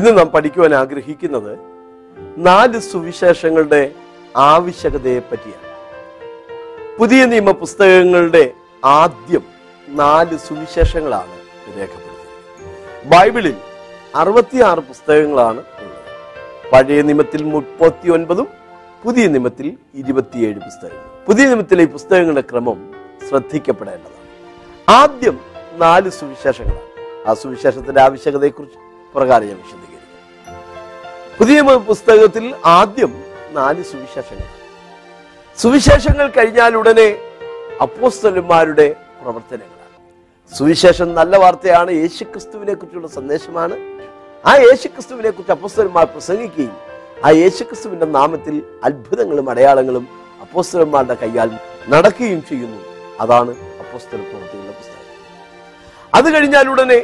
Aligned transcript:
ഇന്ന് 0.00 0.18
നാം 0.18 0.26
പഠിക്കുവാൻ 0.26 0.74
ആഗ്രഹിക്കുന്നത് 0.74 1.58
നാല് 2.36 2.78
സുവിശേഷങ്ങളുടെ 2.78 3.92
ആവശ്യകതയെ 4.36 5.18
പറ്റിയാണ്. 5.18 5.66
പുതിയ 6.98 7.24
നിയമ 7.24 7.50
പുസ്തകങ്ങളുടെ 7.50 8.50
ആദ്യം 8.84 9.42
നാല് 9.88 10.38
സുവിശേഷങ്ങളാണ് 10.38 11.36
രേഖപ്പെടുത്തിയത്. 11.78 13.08
ബൈബിളിൽ 13.08 13.54
അറുപത്തിയാറ് 14.14 14.78
പുസ്തകങ്ങളാണ് 14.78 15.58
ഉള്ളത്. 15.58 16.70
പഴയ 16.72 17.02
നിയമത്തിൽ 17.02 17.42
മുപ്പത്തി 17.42 18.10
ഒൻപതും 18.10 18.48
പുതിയ 19.04 19.26
നിയമത്തിൽ 19.26 19.78
ഇരുപത്തിയേഴ് 19.94 20.58
പുസ്തകങ്ങൾ. 20.58 21.24
പുതിയ 21.26 21.44
നിയമത്തിലെ 21.44 21.82
ഈ 21.82 21.86
പുസ്തകങ്ങളുടെ 21.86 22.40
ക്രമം 22.40 22.94
ശ്രദ്ധിക്കപ്പെടേണ്ടതാണ്. 23.28 24.26
ആദ്യം 24.88 25.40
നാല് 25.74 26.10
സുവിശേഷങ്ങളാണ്. 26.10 27.28
ആ 27.30 27.34
സുവിശേഷത്തിന്റെ 27.34 28.00
ആവശ്യകതയെക്കുറിച്ച് 28.00 28.78
പ്രകാരം 29.14 29.46
ഞാൻ 29.46 29.56
വിശദീകരിക്കാം. 29.56 29.89
പുതിയ 31.40 31.60
പുസ്തകത്തിൽ 31.60 32.54
ആദ്യം 32.64 33.24
നാല് 33.50 33.84
സുവിശേഷങ്ങൾ. 33.84 34.48
സുവിശേഷങ്ങൾ 35.58 36.26
കഴിഞ്ഞാൽ 36.28 36.76
ഉടനെ 36.76 37.18
അപ്പോസ്തലന്മാരുടെ 37.80 38.96
പ്രവർത്തനങ്ങളാണ്. 39.22 40.10
സുവിശേഷം 40.58 41.14
നല്ല 41.14 41.36
വാർത്തയാണ് 41.36 41.90
യേശുക്രിസ്തുവിനെ 41.90 42.74
കുറിച്ചുള്ള 42.74 43.08
സന്ദേശമാണ്. 43.08 43.78
ആ 44.46 44.56
യേശുക്രിസ്തുവിനെ 44.56 45.30
കുറിച്ച് 45.30 45.52
അപ്പോസ്തലന്മാർ 45.52 46.04
പ്രസംഗിക്കുകയും 46.04 46.76
ആ 47.24 47.30
യേശുക്രിസ്തുവിന്റെ 47.30 48.06
നാമത്തിൽ 48.06 48.62
അത്ഭുതങ്ങളും 48.84 49.50
അടയാളങ്ങളും 49.50 50.08
അപ്പോസ്തലന്മാരുടെ 50.40 51.14
കൈയാൽ 51.14 51.50
നടക്കുകയും 51.88 52.42
ചെയ്യുന്നു. 52.48 52.80
അതാണ് 53.20 53.50
അപ്പോസ്തല 53.50 54.20
പ്രവൃത്തികളുടെ 54.20 54.76
പുസ്തകം. 54.80 55.10
അത് 56.14 56.34
കഴിഞ്ഞാൽ 56.34 56.68
ഉടനെ 56.68 57.02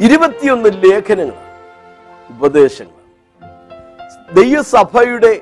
ഇരുപത്തിയൊന്ന് 0.00 0.70
ലേഖനങ്ങൾ 0.84 1.38
ഉപദേശങ്ങളാണ് 2.30 3.01
ദൈവസഭയുടെ 4.36 5.32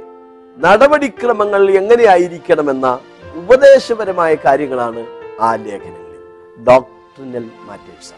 നടപടിക്രമങ്ങൾ 0.59 1.63
എങ്ങനെയായിരിക്കണമെന്ന 1.81 2.87
ഉപദേശപരമായ 3.35 4.33
കാര്യങ്ങളാണ് 4.45 5.03
ആ 5.41 5.51
ലേഖനങ്ങളിൽ. 5.65 6.21
ഡോക്ടറിനൽ 6.69 7.45
മാറ്റേഴ്സ് 7.69 8.15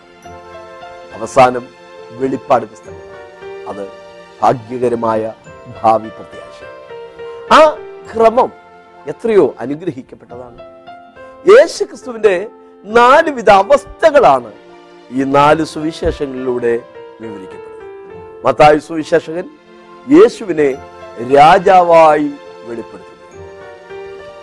അവസാനം 1.17 1.65
വെളിപ്പാട് 2.20 2.65
പുസ്തകം 2.67 3.09
അത് 3.71 3.84
ഭാഗ്യകരമായ 4.43 5.32
ഭാവി 5.82 6.11
പ്രത്യാശ 6.16 6.59
ആ 7.59 7.61
ക്രമം 8.11 8.50
എത്രയോ 9.12 9.55
അനുഗ്രഹിക്കപ്പെട്ടതാണ്. 9.65 10.59
യേശു 11.53 11.84
ക്രിസ്തുവിന്റെ 11.84 12.34
നാലുവിധ 12.84 13.50
അവസ്ഥകളാണ് 13.62 14.53
ഈ 15.11 15.25
നാല് 15.38 15.65
സുവിശേഷങ്ങളിലൂടെ 15.72 16.75
വിവരിക്കപ്പെടുന്നത്. 17.21 18.47
മത്തായി 18.47 18.78
സുവിശേഷകൻ 18.88 19.47
യേശുവിനെ 20.10 20.70
രാജാവായി 21.36 22.30
വെളിപ്പെടുത്തുന്നു. 22.64 23.48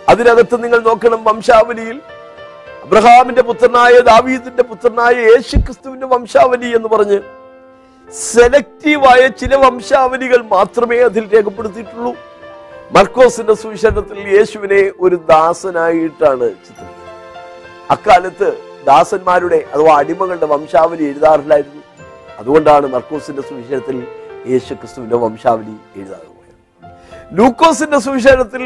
അതിനകത്ത് 0.09 0.63
നിങ്ങൾ 0.63 0.79
നോക്കണം 0.79 1.23
വംശാവലിയിൽ. 1.23 2.01
അബ്രഹാമിന്റെ 2.83 3.41
പുത്രനായ 3.41 3.99
ദാവീദിന്റെ 3.99 4.63
പുത്രനായ 4.63 5.15
യേശു 5.15 5.57
ക്രിസ്തുവിന്റെ 5.57 6.07
വംശാവലി 6.07 6.75
എന്ന് 6.75 6.89
പറഞ്ഞ് 6.89 7.19
സെലക്റ്റീവായ 8.13 9.27
ചില 9.27 9.55
വംശാവലികൾ 9.55 10.41
മാത്രമേ 10.41 10.99
അതിൽ 10.99 11.33
രേഖപ്പെടുത്തിയിട്ടുള്ളൂ. 11.33 12.13
മർക്കോസിന്റെ 12.91 13.53
സുവിശേഷത്തിൽ 13.53 14.19
യേശുവിനെ 14.37 14.91
ഒരു 14.99 15.15
ദാസനായിട്ടാണ് 15.15 16.49
ചിത്രീകരിക്കുന്നത്. 16.49 16.95
അക്കാലത്ത് 17.91 18.57
ദാസന്മാരുടെ 18.85 19.65
അഥവാ 19.73 19.97
അടിമകളുടെ 19.97 20.45
വംശാവലി 20.45 21.03
എഴുതാറില്ലായിരുന്നു. 21.03 21.83
അതുകൊണ്ടാണ് 22.39 22.87
മർക്കോസിന്റെ 22.87 23.41
സുവിശേഷത്തിൽ 23.41 24.07
യേശു 24.49 24.73
ക്രിസ്തുവിന്റെ 24.73 25.15
വംശാവലി 25.15 25.75
എഴുതാതെ 25.99 26.27
പോയത് 26.27 27.39
ലൂക്കോസിന്റെ 27.39 27.99
സുവിശേഷത്തിൽ 27.99 28.63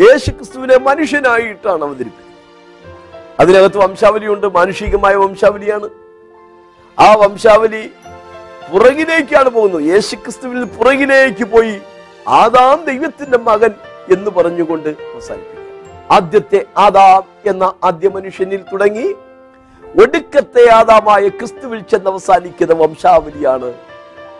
യേശു 0.00 0.30
ക്രിസ്തുവിനെ 0.30 0.78
മനുഷ്യനായിട്ടാണ് 0.78 1.84
അവതരിപ്പിക്കുന്നത്. 1.84 2.28
അതിനകത്ത് 3.40 3.78
വംശാവലിയുണ്ട് 3.78 4.46
മാനുഷികമായ 4.46 5.14
വംശാവലിയാണ്. 5.14 5.88
ആ 7.00 7.14
വംശാവലി 7.14 7.90
പുറകിലേക്കാണ് 8.72 9.48
പോകുന്നത്. 9.48 9.82
യേശു 9.82 10.14
ക്രിസ്തുവിൽ 10.16 10.64
പുറകിലേക്ക് 10.64 11.44
പോയി 11.44 11.80
ആദാം 12.28 12.84
ദൈവത്തിന്റെ 12.84 13.38
മകൻ 13.38 13.70
എന്ന് 14.12 14.30
പറഞ്ഞുകൊണ്ട് 14.30 14.88
അവസാനിപ്പിക്കുക. 14.88 15.64
ആദ്യത്തെ 16.10 16.64
ആദാം 16.76 17.22
എന്ന 17.46 17.74
ആദ്യ 17.84 18.08
മനുഷ്യനിൽ 18.08 18.62
തുടങ്ങി 18.72 19.14
ഒടുക്കത്തെ 20.02 20.70
ആദാമായ 20.72 21.28
ക്രിസ്തുവിൽ 21.28 21.80
ചെന്ന് 21.80 22.10
അവസാനിക്കുന്ന 22.10 22.74
വംശാവലിയാണ് 22.74 23.87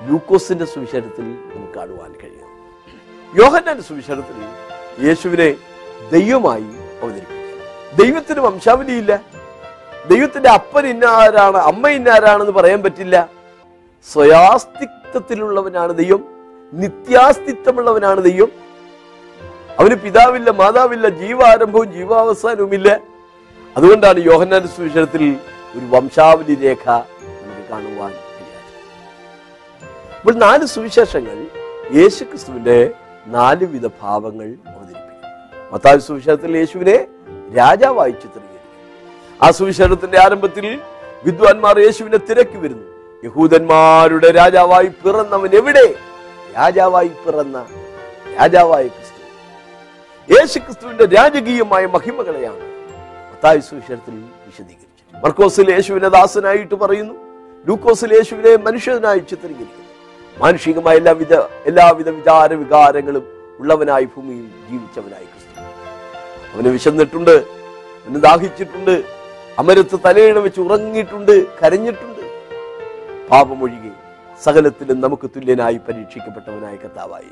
ലൂക്കോസിന്റെ 0.02 0.64
സുവിശേഷത്തിൽ 0.64 1.24
നമുക്ക് 1.24 1.72
കാണുവാൻ 1.72 2.12
കഴിയും. 2.12 2.48
യോഹന്നാന്റെ 3.44 3.82
സുവിശേഷത്തിൽ 3.82 4.36
യേശുവിനെ 5.06 5.54
ദൈവമായി 6.12 6.66
അവതരിപ്പിക്കുക 7.02 8.04
ദൈവത്തിന് 8.04 8.40
വംശാവലിയില്ല 8.40 9.22
ദൈവത്തിന്റെ 10.08 10.48
അപ്പൻ 10.48 10.86
ഇന്നാരാണ് 10.86 11.56
അമ്മ 11.56 11.88
ഇന്നാരാണെന്ന് 11.88 12.52
പറയാൻ 12.52 12.82
പറ്റില്ല. 12.82 13.28
സ്വയാസ്തിത്വത്തിലുള്ളവനാണ് 14.12 15.92
ദൈവം. 15.92 16.24
നിത്യാസ്തിത്വമുള്ളവനാണ് 16.72 18.20
ദൈവം. 18.20 18.52
അവന് 19.78 19.94
പിതാവില്ല 19.94 20.50
മാതാവില്ല 20.50 21.08
ജീവാരംഭവും 21.08 21.92
ജീവാവസാനവുമില്ല. 21.92 23.00
അതുകൊണ്ടാണ് 23.76 24.18
യോഹന്നാന്റെ 24.18 24.68
സുവിശേഷത്തിൽ 24.68 25.36
ഒരു 25.76 25.84
വംശാവലി 25.84 26.54
രേഖ 26.54 26.90
നമുക്ക് 26.90 27.68
കാണുവാൻ 27.70 28.14
ഇപ്പോൾ 30.18 30.34
നാല് 30.34 30.64
സുവിശേഷങ്ങൾ 30.66 31.46
യേശു 31.94 32.24
ക്രിസ്തുവിന്റെ 32.24 32.90
നാല് 33.26 33.64
വിധ 33.64 33.86
ഭാവങ്ങൾ 33.86 34.46
അവതരിപ്പിക്കും 34.46 35.72
മത്താവ് 35.72 36.00
സുവിശേഷത്തിൽ 36.00 36.56
യേശുവിനെ 36.56 37.06
രാജാവായി 37.56 38.10
ചിത്രീകരിക്കും 38.10 39.42
ആ 39.42 39.50
സുവിശേഷത്തിന്റെ 39.50 40.18
ആരംഭത്തിൽ 40.20 40.80
വിദ്വാൻമാർ 41.24 41.78
യേശുവിനെ 41.78 42.16
തിരക്കി 42.16 42.56
വരുന്നു. 42.56 42.88
യഹൂദന്മാരുടെ 43.24 44.30
രാജാവായി 44.30 44.86
പിറന്നവൻ 44.86 45.50
എവിടെ? 45.54 45.94
രാജാവായി 46.56 47.08
പിറന്ന 47.08 47.66
രാജാവായ 48.40 48.86
ക്രിസ്തു. 48.88 49.22
യേശു 50.34 50.58
ക്രിസ്തുവിന്റെ 50.58 51.06
രാജകീയമായ 51.06 51.86
മഹിമകളെയാണ് 51.86 52.60
മത്തായി 53.32 53.58
സുവിശേഷത്തിൽ 53.58 54.14
വിശദീകരിച്ചത് 54.46 55.24
മർക്കോസിൽ 55.24 55.70
യേശുവിനെ 55.70 56.08
ദാസനായിട്ട് 56.08 56.74
പറയുന്നു. 56.74 57.14
ലൂക്കോസിൽ 57.66 58.14
യേശുവിനെ 58.14 58.56
മനുഷ്യനായി 58.56 59.18
ചിത്രീകരിക്കുന്നു. 59.18 59.87
മാനുഷികമായ 60.40 60.96
എല്ലാവിധ 60.96 61.34
എല്ലാവിധ 61.70 62.08
വിചാര 62.08 62.54
വികാരങ്ങളും 62.54 63.24
ഉള്ളവനായി 63.60 64.04
ഭൂമിയിൽ 64.04 64.44
ജീവിച്ചവനായി 64.68 65.26
ക്രിസ്തു. 65.30 65.62
അവന് 66.54 66.68
വിശന്നിട്ടുണ്ട് 66.76 67.34
അവന് 68.04 68.20
ദാഹിച്ചിട്ടുണ്ട് 68.26 68.94
അമരത്ത് 69.62 69.96
തലയിട 70.04 70.38
വെച്ച് 70.46 70.60
ഉറങ്ങിയിട്ടുണ്ട് 70.60 71.34
കരഞ്ഞിട്ടുണ്ട്. 71.60 72.22
പാപമൊഴികെ 73.30 73.92
സകലത്തിലും 74.44 75.00
നമുക്ക് 75.00 75.26
തുല്യനായി 75.34 75.80
പരീക്ഷിക്കപ്പെട്ടവനായ 75.88 76.76
കർത്താവായ 76.76 77.24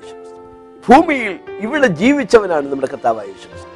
ഭൂമിയിൽ 0.88 1.32
ഇവിടെ 1.66 1.86
ജീവിച്ചവനാണ് 2.00 2.66
നമ്മുടെ 2.72 2.90
കർത്താവായ 2.92 3.26
യേശുക്രിസ്തു. 3.34 3.72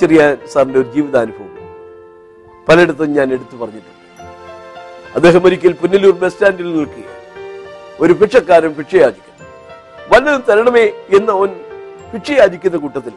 ചെറിയ 0.00 0.20
സാറിന്റെ 0.52 0.78
ഒരു 0.80 0.88
ജീവിതാനുഭവം 0.94 1.50
പലയിടത്തും 2.68 3.14
ഞാൻ 3.18 3.28
എടുത്തു 3.36 3.56
പറഞ്ഞിട്ടുണ്ട്. 3.62 3.98
അദ്ദേഹം 5.16 5.42
ഒരിക്കൽ 5.46 5.72
പുനലൂർ 5.82 6.14
ബസ് 6.22 6.34
സ്റ്റാൻഡിൽ 6.34 6.68
നിൽക്കുക 6.76 7.08
ഒരു 8.02 8.12
ഭിക്ഷക്കാരൻ 8.12 8.68
ഭിക്ഷയാചിക്കുന്നു 8.68 9.30
വല്ലതും 10.12 10.42
തരണമേ 10.48 10.92
എന്ന് 11.16 11.32
അവൻ 11.32 11.50
ഭിക്ഷയാചിക്കുന്ന 12.14 12.76
കൂട്ടത്തിൽ 12.76 13.12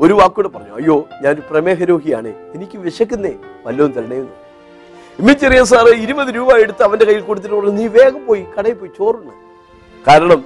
ഒരു 0.00 0.14
വാക്കൂടെ 0.14 0.48
പറഞ്ഞു 0.48 0.74
അയ്യോ 0.74 1.08
ഞാൻ 1.22 1.42
പ്രമേഹരോഹിയാണ്. 1.50 2.28
എനിക്ക് 2.54 2.78
വിശക്കുന്നേ 2.78 3.34
വല്ലതും 3.66 3.92
തരണേന്ന് 3.92 5.34
ചെറിയ 5.34 5.64
സാറ് 5.64 5.94
ഇരുപത് 5.94 6.34
രൂപ 6.34 6.56
എടുത്ത് 6.56 6.82
അവന്റെ 6.82 7.04
കയ്യിൽ 7.04 7.22
കൊടുത്തിട്ട് 7.22 7.56
പറഞ്ഞു 7.56 7.70
നീ 7.70 7.86
വേഗം 7.86 8.26
പോയി 8.26 8.46
കടയിൽ 8.58 8.74
പോയി 8.74 8.90
ചോറുണ്ട് 8.98 9.32
കാരണം 10.08 10.44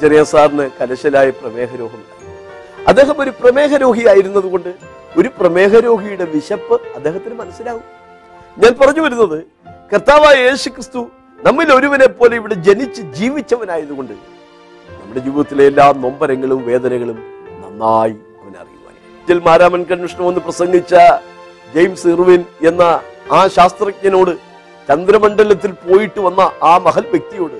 ചെറിയ 0.00 0.24
സാറിന് 0.24 0.70
കലശലായ 0.80 1.30
പ്രമേഹരോഹം 1.30 2.02
അദ്ദേഹം 2.88 3.22
ഒരു 3.22 3.30
പ്രമേഹരോഹി 3.30 4.08
ആയിരുന്നതുകൊണ്ട് 4.08 4.68
കൊണ്ട് 4.68 5.18
ഒരു 5.18 5.28
പ്രമേഹരോഹിയുടെ 5.40 6.24
വിശപ്പ് 6.24 6.80
അദ്ദേഹത്തിന് 6.94 7.34
മനസ്സിലാവും. 7.34 7.82
ഞാൻ 8.58 8.74
പറഞ്ഞു 8.80 9.00
വരുന്നത് 9.00 9.44
കർത്താവായ 9.92 10.36
യേശു 10.36 10.68
ക്രിസ്തു 10.68 11.10
നമ്മിൽ 11.40 11.68
ഒരുവനെ 11.72 12.08
പോലെ 12.12 12.34
ഇവിടെ 12.36 12.56
ജനിച്ച് 12.66 13.02
ജീവിച്ചവനായതുകൊണ്ട് 13.16 14.14
നമ്മുടെ 14.88 15.20
ജീവിതത്തിലെ 15.20 15.64
എല്ലാ 15.66 15.86
നൊമ്പരങ്ങളും 16.04 16.60
വേദനകളും 16.68 17.18
നന്നായി 17.62 18.14
അവൻ 18.36 18.54
അറിയുവാൻ 18.62 19.40
മാരാമൻ 19.44 19.82
കൺവെൻഷൻ 19.90 20.22
ഒന്ന് 20.22 20.40
പ്രസംഗിച്ച 20.40 20.94
ജെയിംസ് 21.74 22.08
ഇർവിൻ 22.08 22.40
എന്ന 22.68 22.82
ആ 23.32 23.40
ശാസ്ത്രജ്ഞനോട് 23.56 24.32
ചന്ദ്രമണ്ഡലത്തിൽ 24.88 25.72
പോയിട്ട് 25.84 26.20
വന്ന 26.20 26.40
ആ 26.62 26.72
മഹൽ 26.78 27.04
വ്യക്തിയോട് 27.10 27.56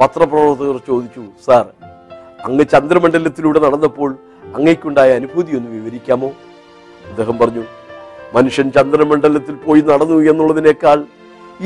പത്രപ്രവർത്തകർ 0.00 0.76
ചോദിച്ചു 0.86 1.22
സാർ 1.46 1.64
അങ്ങ് 2.44 2.64
ചന്ദ്രമണ്ഡലത്തിലൂടെ 2.72 3.58
നടന്നപ്പോൾ 3.58 4.10
അങ്ങയ്ക്കുണ്ടായ 4.54 5.10
അനുഭൂതി 5.12 5.52
ഒന്ന് 5.56 5.70
വിവരിക്കാമോ? 5.76 6.28
അദ്ദേഹം 7.04 7.36
പറഞ്ഞു 7.38 7.62
മനുഷ്യൻ 8.34 8.66
ചന്ദ്രമണ്ഡലത്തിൽ 8.70 9.54
പോയി 9.64 9.82
നടന്നു 9.82 10.16
എന്നുള്ളതിനേക്കാൾ 10.30 10.98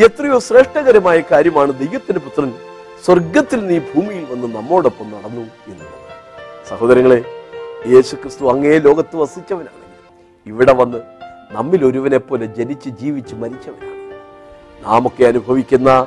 എത്രയോ 0.05 0.39
ശ്രേഷ്ഠകരമായ 0.39 1.23
കാര്യമാണ് 1.31 1.73
ദൈവത്തിന്റെ 1.79 2.21
പുത്രൻ 2.21 2.51
സ്വർഗത്തിൽ 3.05 3.61
നീ 3.67 3.79
ഭൂമിയിൽ 3.79 4.25
വന്ന് 4.33 4.57
നമ്മോടൊപ്പം 4.57 5.07
നടന്നു 5.11 5.41
എന്നുള്ളത്. 5.41 6.09
സഹോദരങ്ങളെ 6.69 7.25
യേശു 7.87 8.15
ക്രിസ്തു 8.15 8.51
അങ്ങേ 8.53 8.79
ലോകത്ത് 8.79 9.17
വസിച്ചവനാണെങ്കിൽ 9.17 10.53
ഇവിടെ 10.53 10.73
വന്ന് 10.73 11.01
നമ്മിൽ 11.51 11.85
ഒരുവനെ 11.85 12.19
പോലെ 12.19 12.47
ജനിച്ച് 12.47 12.89
ജീവിച്ച് 12.89 13.35
മരിച്ചവനാണ്. 13.35 14.15
നാമൊക്കെ 14.85 15.25
അനുഭവിക്കുന്ന 15.25 16.07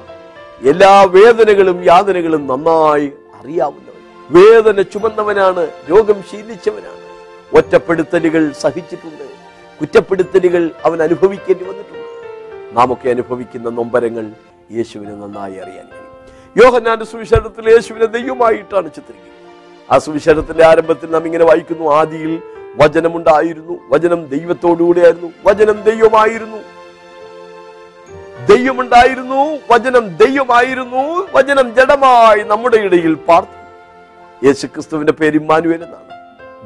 എല്ലാ 0.62 1.04
വേദനകളും 1.04 1.84
യാതനകളും 1.84 2.48
നന്നായി 2.48 3.08
അറിയാവുന്നവൻ 3.40 4.02
വേദന 4.38 4.82
ചുമന്നവനാണ് 4.82 5.64
രോഗം 5.90 6.24
ശീലിച്ചവനാണ്. 6.32 7.02
ഒറ്റപ്പെടുത്തലുകൾ 7.58 8.52
സഹിച്ചിട്ടുണ്ട്. 8.52 9.26
കുറ്റപ്പെടുത്തലുകൾ 9.80 10.72
അവൻ 10.86 11.04
അനുഭവിക്കേണ്ടി 11.04 11.66
വന്നിട്ടുണ്ട്. 11.66 12.01
നാമൊക്കെ 12.74 13.10
അനുഭവിക്കുന്ന 13.10 13.70
നൊമ്പരങ്ങൾ 13.70 14.32
യേശുവിനെ 14.72 15.16
നന്നായി 15.16 15.56
അറിയാൻ 15.58 15.88
കഴിയും. 15.88 16.12
യോഹന്നാന്റെ 16.66 17.06
സുവിശേഷത്തിൽ 17.06 17.70
യേശുവിനെ 17.70 18.06
ദൈവമായിട്ടാണ് 18.06 18.90
ചിത്രിക്കുന്നത് 18.92 19.32
ആ 19.92 19.98
സുവിശേഷത്തിന്റെ 19.98 20.66
ആരംഭത്തിൽ 20.66 21.10
നാം 21.12 21.26
ഇങ്ങനെ 21.26 21.46
വായിക്കുന്നു 21.46 21.92
ആദിയിൽ 21.92 22.42
വചനമുണ്ടായിരുന്നു 22.76 23.74
വചനം 23.92 24.26
ദൈവത്തോടുകൂടിയായിരുന്നു 24.26 25.30
വചനം 25.46 25.84
ദൈവമായിരുന്നു. 25.84 26.60
ദൈവമുണ്ടായിരുന്നു 28.50 29.42
വചനം 29.72 30.16
ദൈവമായിരുന്നു 30.18 31.28
വചനം 31.36 31.76
ജഡമായി 31.76 32.44
നമ്മുടെ 32.44 32.78
ഇടയിൽ 32.78 33.14
പാർത്തു. 33.14 33.58
യേശു 34.46 34.66
ക്രിസ്തുവിന്റെ 34.68 35.14
പേര് 35.14 35.36
ഇമ്മാനുവേൽ 35.36 35.84
എന്നാണ്. 35.84 36.12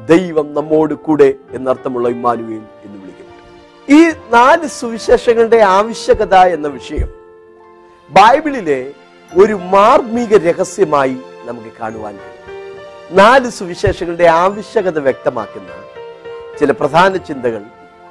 ദൈവം 0.06 0.54
നമ്മോട് 0.54 0.94
കൂടെ 0.94 1.34
എന്നർത്ഥമുള്ള 1.50 2.08
ഇമ്മാനുവേൽ 2.08 2.62
എന്ന് 2.84 2.95
ഈ 3.90 4.10
നാല് 4.10 4.66
സുവിശേഷങ്ങളുടെ 4.66 5.56
ആവശ്യകത 5.56 6.34
എന്ന 6.34 6.68
വിഷയം 6.68 7.08
ബൈബിളിലെ 8.10 8.92
ഒരു 9.36 9.52
മാർമിക 9.52 10.36
രഹസ്യമായി 10.36 11.16
നമുക്ക് 11.44 11.72
കാണുവാൻ 11.80 12.16
കഴിയും. 12.16 13.16
നാല് 13.16 13.50
സുവിശേഷങ്ങളുടെ 13.50 14.24
ആവശ്യകത 14.24 14.98
വ്യക്തമാക്കുന്ന 14.98 15.68
ചില 16.60 16.70
പ്രധാന 16.70 17.16
ചിന്തകൾ 17.16 17.62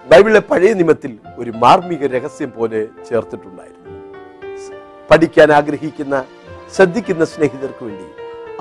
ബൈബിളിലെ 0.07 0.39
പഴയ 0.39 0.73
നിയമത്തിൽ 0.73 1.17
ഒരു 1.37 1.51
മാർമിക 1.51 2.05
രഹസ്യം 2.05 2.53
പോലെ 2.57 2.87
ചേർത്തിട്ടുണ്ടായിരുന്നു. 3.09 4.15
പഠിക്കാൻ 5.11 5.51
ആഗ്രഹിക്കുന്ന 5.51 6.25
ശ്രദ്ധിക്കുന്ന 6.75 7.25
സ്നേഹിതർക്ക് 7.25 7.85
വേണ്ടി 7.85 8.05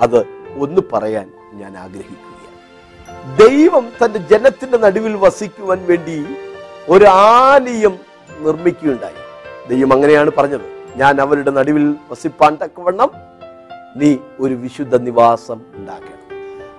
അത് 0.01 0.19
ഒന്ന് 0.59 0.81
പറയാൻ 0.93 1.31
ഞാൻ 1.53 1.77
ആഗ്രഹിക്കുകയാണ്. 1.77 2.33
ദൈവം 3.37 3.91
തന്റെ 4.05 4.19
ജനത്തിന്റെ 4.19 4.77
നടുവിൽ 4.77 5.15
വസിക്കുവാൻ 5.15 5.85
വേണ്ടി 5.85 6.25
ഒരു 6.89 7.05
ആലയം 7.05 7.99
നിർമ്മിക്കുകയുണ്ടായി. 8.39 9.13
ദൈവം 9.69 9.93
അങ്ങനെയാണ് 9.93 10.31
പറഞ്ഞത്. 10.37 10.61
ഞാൻ 10.95 11.21
അവരുടെ 11.21 11.51
നടുവിൽ 11.51 11.95
വസിപ്പാൻ 12.11 12.57
തക്കവണ്ണം 12.63 13.11
നീ 13.95 14.17
ഒരു 14.39 14.53
വിശുദ്ധ 14.53 14.95
നിവാസം 14.95 15.61
ഉണ്ടാക്കണം. 15.73 16.15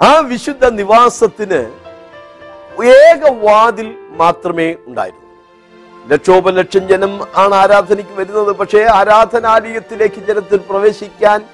ആ 0.07 0.19
വിശുദ്ധ 0.19 0.67
നിവാസത്തിന് 0.67 1.73
ഏക 2.85 3.45
വാതിൽ 3.45 3.95
മാത്രമേ 4.09 4.77
ഉണ്ടായിരുന്നു. 4.87 5.27
ലക്ഷോപലക്ഷം 6.09 6.89
ജനം 6.89 7.21
ആണ് 7.37 7.55
ആരാധനയ്ക്ക് 7.55 8.13
വരുന്നത്. 8.13 8.57
പക്ഷേ 8.57 8.87
ആരാധനാലയത്തിലേക്ക് 8.93 10.21
ജനത്തിൽ 10.21 10.57
പ്രവേശിക്കാൻ 10.57 11.45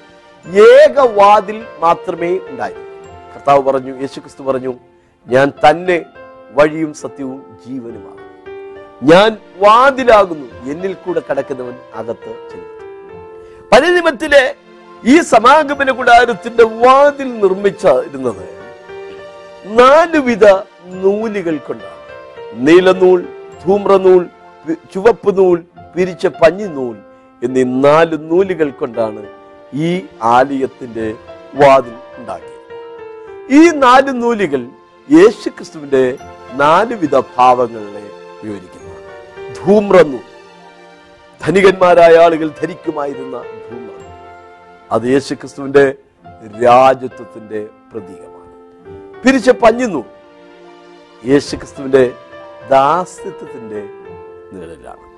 ഏക 0.47 0.99
വാതിൽ 0.99 1.65
മാത്രമേ 1.79 2.39
ഉണ്ടായിരുന്നു. 2.47 2.89
കർത്താവ് 3.35 3.63
പറഞ്ഞു 3.63 3.99
യേശുക്രിസ്തു 3.99 4.43
പറഞ്ഞു 4.43 4.73
ഞാൻ 5.27 5.51
തന്നെ 5.69 6.05
വഴിയും 6.51 6.93
സത്യവും 6.93 7.57
ജീവനുമാണ്. 7.67 8.12
ഞാൻ 9.09 9.37
വാതിലാകുന്നു. 9.57 10.71
എന്നിൽ 10.71 10.93
കൂടെ 10.93 11.21
കടക്കുന്നവൻ 11.29 11.75
അകത്ത് 11.95 12.31
ചെല്ലും. 12.51 12.69
പഴയ 13.71 13.89
നിയമത്തിലെ 13.89 14.55
ഈ 15.05 15.19
സമാഗമന 15.19 15.91
കൂടാരത്തിന്റെ 15.91 16.63
വാതിൽ 16.63 17.39
നിർമ്മിച്ചിരുന്നത് 17.39 18.45
നാലുവിധ 19.79 20.45
നൂലുകൾ 20.85 21.57
കൊണ്ടാണ്. 21.57 21.99
നീലനൂൽ 22.67 23.21
ധൂമ്രനൂൽ 23.65 24.23
ചുവപ്പ് 24.93 25.37
നൂൽ 25.37 25.63
പിരിച്ച 25.95 26.27
പഞ്ഞി 26.27 26.43
പഞ്ഞിനൂൽ 26.43 26.95
എന്നീ 27.43 27.63
നാല് 27.63 28.17
നൂലുകൾ 28.31 28.69
കൊണ്ടാണ് 28.69 29.25
ഈ 29.73 30.05
ആലയത്തിന്റെ 30.23 31.07
വാതിൽ 31.55 31.95
ഉണ്ടാക്കിയത്. 32.17 32.61
ഈ 33.51 33.69
നാല് 33.77 34.11
നൂലുകൾ 34.23 34.61
യേശുക്രിസ്തുവിന്റെ 35.11 36.17
നാലുവിധ 36.53 37.19
ഭാവങ്ങളെ 37.19 38.05
വിവരിക്കുന്നതാണ് 38.43 38.82
ധൂമ്രനൂൽ 39.67 40.19
ധനികന്മാരായ 41.41 42.17
ആളുകൾ 42.17 42.47
ധരിക്കുമായിരുന്ന 42.61 43.37
ധൂമ്രനൂൽ 43.37 44.05
അത് 44.91 45.03
യേശുക്രിസ്തുവിന്റെ 45.03 45.95
രാജ്യത്വത്തിന്റെ 46.63 47.67
പ്രതീകമാണ്. 47.91 48.43
പിരിച്ച 49.23 49.49
പഞ്ഞുന്നു. 49.49 50.05
യേശുക്രിസ്തുവിന്റെ 51.25 52.13
ദാസ്യത്വത്തിന്റെ 52.69 53.89
നിഴലാണ്. 54.53 55.13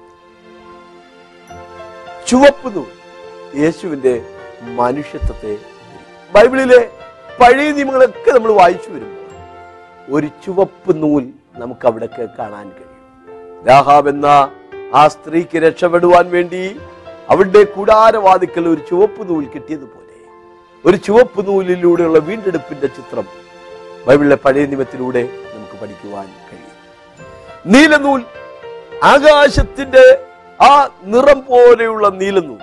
ചുവപ്പ് 2.28 2.76
നൂൽ 2.76 2.88
യേശുവിന്റെ 3.60 4.26
മനുഷ്യത്വത്തെ. 4.62 5.58
ബൈബിളിലെ 6.36 6.92
പഴയ 7.40 7.72
നിയമങ്ങളൊക്കെ 7.72 8.32
നമ്മൾ 8.32 8.52
വായിച്ചു 8.52 8.90
വരുമ്പോൾ 8.90 9.26
ഒരു 10.16 10.28
ചുവപ്പ് 10.46 11.02
നൂൽ 11.02 11.30
നമുക്ക് 11.56 11.88
അവിടെയൊക്കെ 11.88 12.30
കാണാൻ 12.40 12.70
കഴിയും. 12.70 12.95
രാഹാബ് 13.68 14.10
എന്ന 14.10 14.52
ആ 14.94 15.08
സ്ത്രീക്ക് 15.08 15.58
രക്ഷപ്പെടുവാൻ 15.58 16.30
വേണ്ടി 16.30 16.80
അവളുടെ 17.30 17.64
കൂടാരവാദിക്കൽ 17.64 18.68
ഒരു 18.68 18.82
ചുവപ്പ് 18.90 19.30
നൂൽ 19.30 19.46
കിട്ടിയതുപോലെ. 19.46 20.18
ഒരു 20.86 20.96
ചുവപ്പ് 20.98 21.48
നൂലിലൂടെയുള്ള 21.48 22.20
വീണ്ടെടുപ്പിന്റെ 22.20 22.88
ചിത്രം 22.88 23.26
ബൈബിളിലെ 24.08 24.36
പഴയ 24.36 24.66
നിയമത്തിലൂടെ 24.66 25.30
നമുക്ക് 25.56 25.82
പഠിക്കുവാൻ 25.82 26.26
കഴിയും. 26.26 26.76
നീലനൂൽ 27.66 28.22
ആകാശത്തിന്റെ 29.04 30.26
ആ 30.62 30.90
നിറം 31.04 31.40
പോലെയുള്ള 31.40 32.10
നീലനൂൽ 32.10 32.60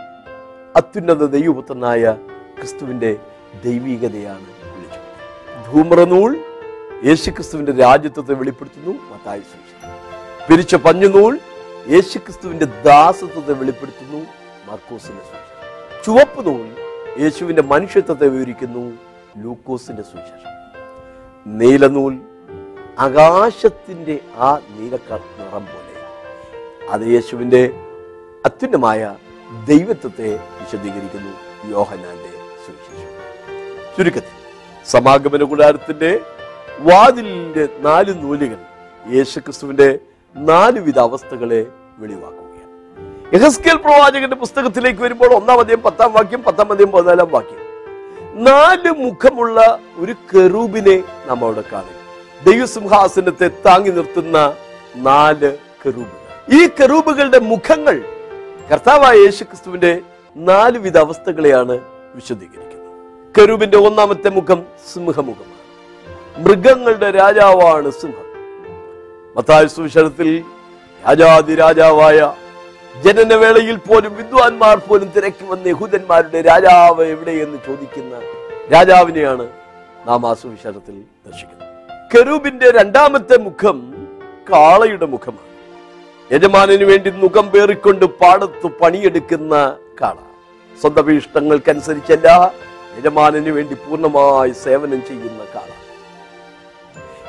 അത്യുന്നത 0.76 1.24
ദൈവപുത്രനായ 1.26 2.16
ക്രിസ്തുവിന്റെ 2.58 3.16
ദൈവികതയാണ് 3.64 4.46
വിളിച്ചത്. 4.62 5.72
ധൂമ്രനൂൽ 5.72 6.40
യേശുക്രിസ്തുവിന്റെ 7.04 7.72
രാജ്യത്വത്തെ 7.72 8.32
വെളിപ്പെടുത്തുന്നു. 8.32 8.90
മത്തായി 8.90 9.40
സുവിശേഷം. 9.40 9.91
പിരിച്ച 10.48 10.74
പഞ്ഞുനൂൽ 10.74 11.38
യേശുക്രിസ്തുവിന്റെ 11.88 12.64
ദാസത്വത്തെ 12.64 13.52
വെളിപ്പെടുത്തുന്നു 13.52 14.26
മാർക്കോസിന്റെ 14.66 15.22
സുവിശേഷം. 15.22 16.04
ചുവപ്പ് 16.04 16.46
നൂൽ 16.46 16.76
യേശുവിന്റെ 17.22 17.62
മനുഷ്യത്വത്തെ 17.62 18.26
വിവരിക്കുന്നു 18.26 18.98
ലൂക്കോസിന്റെ 19.36 20.02
സുവിശേഷം. 20.02 20.52
നീലനൂൽ 21.58 22.18
ആകാശത്തിന്റെ 22.98 24.18
ആ 24.36 24.58
നീലക്ക 24.70 25.12
നിറം 25.12 25.66
പോലെ. 25.66 26.06
അത് 26.88 27.00
യേശുവിന്റെ 27.00 27.70
അത്യുന്നമായ 28.44 29.16
ദൈവത്വത്തെ 29.64 30.34
വിശദീകരിക്കുന്നു 30.34 31.32
യോഹനാന്റെ 31.70 32.32
സുവിശേഷം. 32.66 33.12
ചുരുക്കത്തിൽ 33.96 34.36
സമാഗമന 34.86 35.42
കൂടാരത്തിന്റെ 35.42 36.20
വാതിലിന്റെ 36.78 37.68
നാല് 37.78 38.22
നൂലുകൾ 38.22 38.58
യേശുക്രിസ്തുവിന്റെ 39.10 39.98
നാലുവിധ 40.36 40.98
അവസ്ഥകളെ 40.98 41.66
വെളിവാക്കുകയാണ്. 41.98 43.34
യഹസ്കേൽ 43.34 43.76
പ്രവാചകന്റെ 43.76 44.36
പുസ്തകത്തിലേക്ക് 44.36 45.00
വരുമ്പോൾ 45.00 45.34
ഒന്നാം 45.34 45.60
അധികം 45.60 45.82
പത്താം 45.82 46.12
വാക്യം 46.12 46.42
പത്താം 46.42 46.72
അധികം 46.72 46.90
പതിനാലാം 46.90 47.28
വാക്യം. 47.30 47.62
നാല് 48.44 48.90
മുഖമുള്ള 48.90 49.78
ഒരു 49.96 50.12
കെറൂബിനെ 50.12 51.02
നാം 51.28 51.44
അവിടെ 51.44 51.64
കാണും. 51.72 52.02
ദൈവസിംഹാസനത്തെ 52.52 53.48
താങ്ങി 53.48 53.90
നിർത്തുന്ന 53.90 54.54
നാല് 54.96 55.56
കെറൂബുകൾ 55.86 56.62
ഈ 56.62 56.68
കെറൂബുകളുടെ 56.68 57.38
മുഖങ്ങൾ 57.38 58.02
കർത്താവായ 58.72 59.16
യേശുക്രിസ്തുവിന്റെ 59.16 60.00
നാലുവിധ 60.36 60.98
അവസ്ഥകളെയാണ് 60.98 61.80
വിശദീകരിക്കുന്നത്. 62.14 63.34
കെറൂബിന്റെ 63.40 63.78
ഒന്നാമത്തെ 63.78 64.30
മുഖം 64.30 64.66
സിംഹമുഖമാണ്. 64.94 65.52
മൃഗങ്ങളുടെ 66.42 67.10
രാജാവാണ് 67.10 67.90
സിംഹം. 67.90 68.31
മത്തായ 69.36 69.66
സുവിശേഷത്തിൽ 69.66 70.44
രാജാതി 71.06 71.54
രാജാവായ 71.54 72.34
ജനനവേളയിൽ 73.04 73.76
പോലും 73.76 74.16
വിദ്വാൻമാർ 74.16 74.78
പോലും 74.78 75.12
തിരക്കി 75.16 75.44
വന്ന 75.44 75.68
യഹൂദന്മാരുടെ 75.68 76.40
രാജാവ് 76.40 77.04
എവിടെയെന്ന് 77.04 77.58
ചോദിക്കുന്ന 77.66 78.20
രാജാവിനെയാണ് 78.72 79.48
നാം 80.06 80.26
ആ 80.26 80.34
സുവിശേഷത്തിൽ 80.34 80.96
ദർശിക്കുന്നത്. 81.26 81.68
കരൂബിന്റെ 82.12 82.70
രണ്ടാമത്തെ 82.70 83.38
മുഖം 83.38 83.78
കാളയുടെ 84.52 85.06
മുഖമാണ്. 85.06 85.48
യജമാനു 86.32 86.84
വേണ്ടി 86.84 87.10
മുഖം 87.10 87.50
പേറിക്കൊണ്ട് 87.50 88.04
പാടത്ത് 88.04 88.66
പണിയെടുക്കുന്ന 88.66 89.76
കാള. 90.02 90.16
സ്വന്തം 90.82 91.16
ഇഷ്ടങ്ങൾക്കനുസരിച്ചല്ല 91.16 92.52
യജമാനു 92.98 93.50
വേണ്ടി 93.50 93.74
പൂർണമായി 93.74 94.50
സേവനം 94.50 95.06
ചെയ്യുന്ന 95.06 95.42
കാള. 95.54 95.68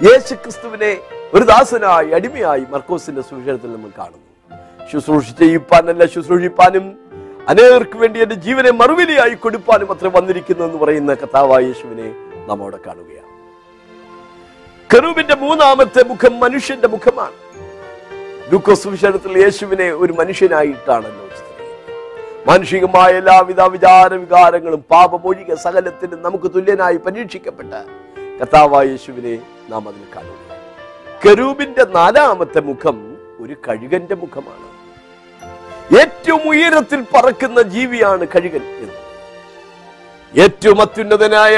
യേശു 0.07 0.33
ക്രിസ്തുവിനെ 0.33 0.97
ഒരു 1.35 1.43
ദാസനായി 1.43 2.11
അടിമയായി 2.11 2.65
മർക്കോസിന്റെ 2.69 3.21
സുവിശേഷത്തിൽ 3.21 3.73
നമ്മൾ 3.73 3.91
കാണുന്നു. 3.97 4.27
ശുശ്രൂഷ 4.91 5.31
ചെയ്യിപ്പാനല്ല 5.31 6.05
ശുശ്രൂഷിപ്പാനും 6.05 6.97
അനേകർക്ക് 7.49 7.97
വേണ്ടി 7.97 8.21
എന്റെ 8.21 8.35
ജീവനെ 8.35 8.71
മറുവിലയായി 8.71 9.33
കൊടുപ്പാനും 9.33 9.91
അത്ര 9.91 10.07
വന്നിരിക്കുന്നു 10.07 10.65
എന്ന് 10.65 10.77
പറയുന്ന 10.77 11.13
കഥാവായ 11.13 11.63
യേശുവിനെ 11.63 12.07
നാം 12.47 12.61
അവിടെ 12.61 12.79
കാണുകയാണ്. 12.87 13.31
കറൂബിന്റെ 14.95 15.35
മൂന്നാമത്തെ 15.35 16.03
മുഖം 16.03 16.39
മനുഷ്യന്റെ 16.39 16.87
മുഖമാണ്. 16.87 17.33
ലൂക്കോസ് 18.51 18.87
യേശുവിനെ 19.37 19.91
ഒരു 19.91 20.13
മനുഷ്യനായിട്ടാണല്ലോ. 20.13 21.23
മാനുഷികമായ 22.47 23.11
എല്ലാവിധ 23.11 23.61
വിചാര 23.61 24.13
വികാരങ്ങളും 24.13 24.83
പാപമൊഴിക 24.91 25.53
സകലത്തിനും 25.53 26.21
നമുക്ക് 26.21 26.51
തുല്യനായി 26.55 26.97
പരീക്ഷിക്കപ്പെട്ട 26.97 27.73
കഥാവായ 28.41 28.87
യേശുവിനെ 28.87 29.39
നാം 29.69 29.87
അതിൽ 29.87 30.03
കാണുക 30.15 30.52
കെരൂബിന്റെ 31.23 31.83
നാലാമത്തെ 31.97 32.61
മുഖം 32.69 32.97
ഒരു 33.43 33.55
കഴുകന്റെ 33.65 34.15
മുഖമാണ്. 34.21 34.65
ഏറ്റവും 35.99 36.43
ഉയരത്തിൽ 36.51 37.01
പറക്കുന്ന 37.13 37.59
ജീവിയാണ് 37.75 38.23
കഴുകൻ 38.33 38.63
എന്ന്. 38.83 38.95
ഏറ്റവും 40.43 40.79
അത്യുന്നതനായ 40.85 41.55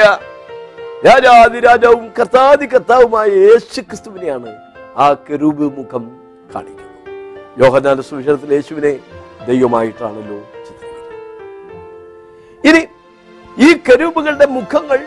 രാജാതിരാജാവും 1.07 2.05
കർത്താതി 2.17 2.65
കർത്താവുമായ 2.73 3.27
യേശു 3.45 3.81
ക്രിസ്തുവിനെയാണ് 3.87 4.51
ആ 5.03 5.07
കെരൂബ് 5.27 5.67
മുഖം 5.77 6.03
കാണിക്കുന്നത്. 6.53 6.91
യോഹനാല 7.63 8.01
സുവിശേഷത്തിൽ 8.09 8.53
യേശുവിനെ 8.57 8.93
ദൈവമായിട്ടാണല്ലോ 9.47 10.37
ഇനി 12.69 12.83
ഈ 13.67 13.71
കരൂപുകളുടെ 13.87 14.47
മുഖങ്ങൾ 14.57 14.99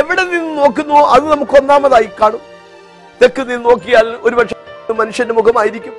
എവിടെ 0.00 0.24
നിന്ന് 0.32 0.50
നോക്കുന്നു 0.62 0.96
അത് 1.14 1.24
നമുക്ക് 1.34 1.54
ഒന്നാമതായി 1.60 2.10
കാണും. 2.20 2.42
തെക്ക് 3.22 3.50
നിന്ന് 3.50 3.64
നോക്കിയാൽ 3.64 4.16
ഒരുപക്ഷെ 4.22 4.92
മനുഷ്യന്റെ 4.92 5.34
മുഖമായിരിക്കും. 5.34 5.92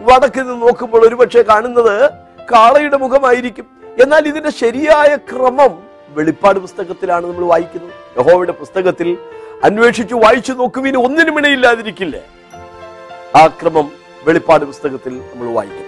വടക്ക് 0.00 0.40
നിന്ന് 0.40 0.62
നോക്കുമ്പോൾ 0.62 1.08
ഒരുപക്ഷെ 1.08 1.42
കാണുന്നത് 1.42 2.10
കാളയുടെ 2.52 2.96
മുഖമായിരിക്കും. 2.96 3.66
എന്നാൽ 4.02 4.28
ഇതിന്റെ 4.28 4.50
ശരിയായ 4.50 5.16
ക്രമം 5.16 5.82
വെളിപ്പാട് 6.08 6.58
പുസ്തകത്തിലാണ് 6.58 7.26
നമ്മൾ 7.26 7.44
വായിക്കുന്നത്. 7.44 8.18
യഹോവയുടെ 8.18 8.52
പുസ്തകത്തിൽ 8.52 9.18
അന്വേഷിച്ചു 9.64 10.14
വായിച്ചു 10.14 10.52
നോക്കുവിന് 10.52 10.98
ഒന്നിനും 10.98 11.38
ഇണയില്ലാതിരിക്കില്ലേ? 11.38 12.22
ആ 13.36 13.46
ക്രമം 13.46 13.92
വെളിപ്പാട് 14.24 14.64
പുസ്തകത്തിൽ 14.64 15.18
നമ്മൾ 15.34 15.52
വായിക്കും. 15.52 15.86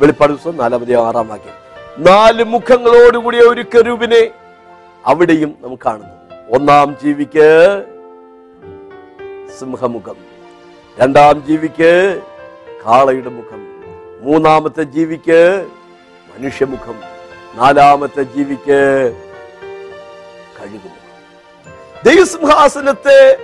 വെളിപ്പാട് 0.00 0.32
പുസ്തകം 0.32 0.56
നാലാമതേ 0.56 0.94
ആറാം 0.94 1.28
വാക്യം. 1.28 1.56
നാല് 1.98 2.44
മുഖങ്ങളോടുകൂടിയ 2.44 3.40
ഒരു 3.40 3.62
കരൂപിനെ 3.62 4.30
അവിടെയും 5.06 5.54
നമുക്ക് 5.62 5.82
കാണുന്നു. 5.86 6.14
ഒന്നാം 6.56 6.96
ജീവിക്ക് 7.04 7.82
സിംഹമുഖം. 9.60 10.16
രണ്ടാം 10.98 11.46
ജീവിക്ക് 11.46 12.22
കാളയുടെ 12.86 13.28
മുഖം. 13.28 13.84
മൂന്നാമത്തെ 14.22 14.82
ജീവിക്ക് 14.82 15.68
മനുഷ്യമുഖം. 16.34 17.00
നാലാമത്തെ 17.54 18.22
ജീവിക്ക് 18.22 19.12
കഴുകുമുഖം 20.60 21.02
ദൈവസിംഹാസനത്തെ 22.04 23.36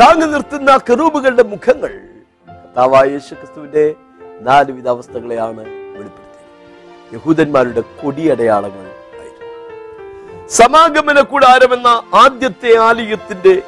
താങ്ങി 0.00 0.26
നിർത്തുന്ന 0.26 0.76
കെറൂബുകളുടെ 0.76 1.42
മുഖങ്ങൾ 1.42 2.00
കർത്താവായ 2.48 3.08
യേശു 3.08 3.34
ക്രിസ്തുവിന്റെ 3.34 3.94
നാലുവിധ 4.40 4.88
അവസ്ഥകളെയാണ് 4.88 5.60
വെളിപ്പെടുത്തിയത്. 5.60 7.14
യഹൂദന്മാരുടെ 7.14 7.80
കൊടിയടയാളങ്ങൾ 7.80 8.86
ആയിരുന്നു. 9.20 10.48
സമാഗമന 10.48 11.20
കൂടാരമെന്ന 11.20 12.02
ആദ്യത്തെ 12.14 12.76
ആലയത്തിന്റെ 12.76 13.62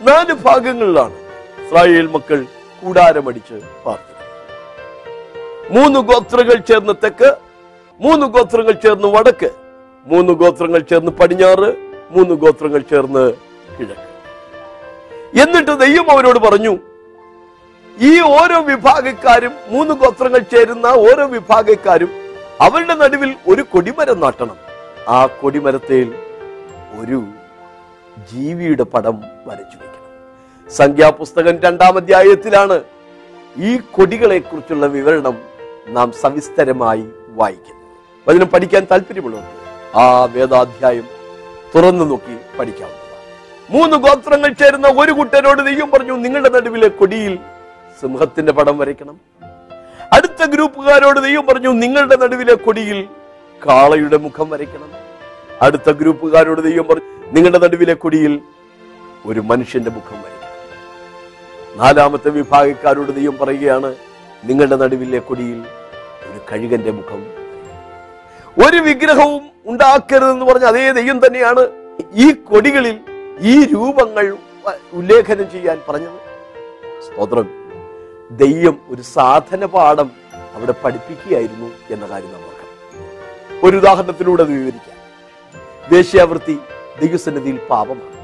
നാല് 0.00 0.34
ഭാഗങ്ങളിലാണ് 0.46 1.16
ഇസ്രായേൽ 1.62 2.08
മക്കൾ 2.14 2.38
കൂടാരമടിച്ച് 2.82 3.56
പാർത്തത് 3.84 4.06
മൂന്ന് 5.74 6.00
ഗോത്രങ്ങൾ 6.10 6.58
ചേർന്ന് 6.70 6.94
തെക്ക് 7.04 7.30
മൂന്ന് 8.00 8.26
ഗോത്രങ്ങൾ 8.36 8.74
ചേർന്ന് 8.84 9.08
വടക്ക് 9.16 9.50
മൂന്ന് 10.06 10.32
ഗോത്രങ്ങൾ 10.42 10.80
ചേർന്ന് 10.90 11.12
പടിഞ്ഞാറ് 11.20 11.68
മൂന്ന് 12.14 12.34
ഗോത്രങ്ങൾ 12.42 12.82
ചേർന്ന് 12.92 13.24
കിഴക്ക്. 13.76 14.06
എന്നിട്ട് 15.42 15.74
ദൈവം 15.82 16.08
അവരോട് 16.14 16.38
പറഞ്ഞു 16.46 16.72
ഈ 17.96 18.12
ഓരോ 18.38 18.58
വിഭാഗക്കാരും 18.70 19.54
മൂന്ന് 19.72 19.94
ഗോത്രങ്ങൾ 20.02 20.42
ചേരുന്ന 20.54 20.86
ഓരോ 21.08 21.24
വിഭാഗക്കാരും 21.36 22.10
അവരുടെ 22.66 22.94
നടുവിൽ 23.02 23.30
ഒരു 23.50 23.62
കൊടിമരം 23.72 24.18
നാട്ടണം. 24.24 24.56
ആ 25.08 25.18
കൊടിമരത്തിൽ 25.40 26.08
ഒരു 27.00 27.18
ജീവിയുടെ 28.30 28.86
പടം 28.94 29.16
വരച്ചു 29.48 29.76
സംഖ്യാപുസ്തകം 30.76 31.60
രണ്ടാം 31.60 31.96
അധ്യായത്തിലാണ് 31.96 32.80
ഈ 33.56 33.80
കൊടികളെ 33.92 34.38
കുറിച്ചുള്ള 34.38 34.86
വിവരണം 34.86 35.38
നാം 35.86 36.12
സവിസ്തരമായി 36.12 37.04
വായിക്കുന്നത്. 37.28 37.86
വചനം 38.28 38.46
പഠിക്കാൻ 38.46 38.86
താല്പര്യമുള്ളവർക്ക് 38.90 39.98
ആ 39.98 40.24
വേദാധ്യായം 40.24 41.06
തുറന്നു 41.74 42.04
നോക്കി 42.04 42.58
പഠിക്കാവുന്നതാണ്. 42.58 43.00
മൂന്ന് 43.70 43.96
ഗോത്രങ്ങൾ 43.96 44.52
ചേരുന്ന 44.52 44.88
ഒരു 44.88 45.12
കുട്ടനോട് 45.12 45.66
നെയ്യും 45.66 45.90
പറഞ്ഞു 45.90 46.12
നിങ്ങളുടെ 46.12 46.48
നടുവിലെ 46.48 46.88
കൊടിയിൽ 46.88 47.38
സിംഹത്തിന്റെ 48.00 48.52
പടം 48.52 48.78
വരയ്ക്കണം. 48.78 49.20
അടുത്ത 50.12 50.44
ഗ്രൂപ്പുകാരോട് 50.44 51.24
നെയ്യും 51.24 51.46
പറഞ്ഞു 51.46 51.68
നിങ്ങളുടെ 51.68 52.16
നടുവിലെ 52.16 52.54
കൊടിയിൽ 52.54 53.08
കാളയുടെ 53.66 54.16
മുഖം 54.16 54.50
വരയ്ക്കണം. 54.50 54.90
അടുത്ത 55.62 55.90
ഗ്രൂപ്പുകാരോട് 55.90 56.64
നെയ്യും 56.64 56.86
പറഞ്ഞു 56.88 57.30
നിങ്ങളുടെ 57.32 57.58
നടുവിലെ 57.58 57.94
കൊടിയിൽ 57.94 58.40
ഒരു 59.26 59.40
മനുഷ്യന്റെ 59.40 59.90
മുഖം 59.90 60.12
വരയ്ക്കണം. 60.12 60.39
നാലാമത്തെ 61.76 62.30
വിഭാഗക്കാരോട് 62.30 63.16
നീയും 63.16 63.38
പറയുകയാണ് 63.38 63.94
നിങ്ങളുടെ 64.44 64.76
നടുവിലെ 64.76 65.18
കൊടിയിൽ 65.18 65.64
ഒരു 66.24 66.40
കഴുകന്റെ 66.52 66.90
മുഖം. 66.90 67.26
ഒരു 68.66 68.76
വിഗ്രഹവും 68.76 69.50
ഉണ്ടാക്കരുതെന്ന് 69.66 70.46
പറഞ്ഞ 70.46 70.64
അതേ 70.64 70.92
ദൈവം 70.92 71.26
തന്നെയാണ് 71.26 71.68
ഈ 72.12 72.32
കൊടികളിൽ 72.32 73.00
ഈ 73.40 73.64
രൂപങ്ങൾ 73.64 74.36
ഉല്ലേഖനം 74.92 75.50
ചെയ്യാൻ 75.50 75.82
പറഞ്ഞത്. 75.88 76.20
സ്തോത്രം. 77.02 77.48
ദൈവം 78.30 78.80
ഒരു 78.88 79.02
സാധന 79.02 79.64
പാഠം 79.64 80.10
അവിടെ 80.54 80.74
പഠിപ്പിക്കുകയായിരുന്നു 80.84 81.70
എന്ന 81.90 82.06
കാര്യം 82.06 82.32
നമുക്ക് 82.32 82.50
ഒരു 83.66 83.76
ഉദാഹരണത്തിലൂടെ 83.76 84.42
വിവരിക്കാം. 84.42 84.98
വേശ്യാവൃത്തി 85.92 86.58
ദൈവസന്നിധിയിൽ 87.00 87.58
പാപമാണ്. 87.58 88.20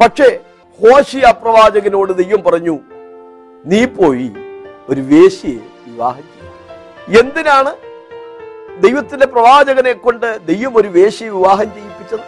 പക്ഷേ 0.00 0.38
ഹോഷിയ 0.82 1.34
പ്രവാചകനോട് 1.42 2.12
ദൈവം 2.12 2.42
പറഞ്ഞു 2.42 2.78
നീ 3.66 3.84
പോയി 3.84 4.32
ഒരു 4.88 5.00
വേശിയെ 5.00 5.60
വിവാഹം 5.86 6.22
ചെയ്യും. 6.22 7.20
എന്തിനാണ് 7.20 7.72
ദൈവത്തിന്റെ 8.80 9.26
പ്രവാചകനെ 9.26 9.92
കൊണ്ട് 9.92 10.46
ദൈവം 10.46 10.76
ഒരു 10.76 10.88
വേശിയെ 10.88 11.28
വിവാഹം 11.28 11.74
ചെയ്യിപ്പിച്ചത്? 11.74 12.26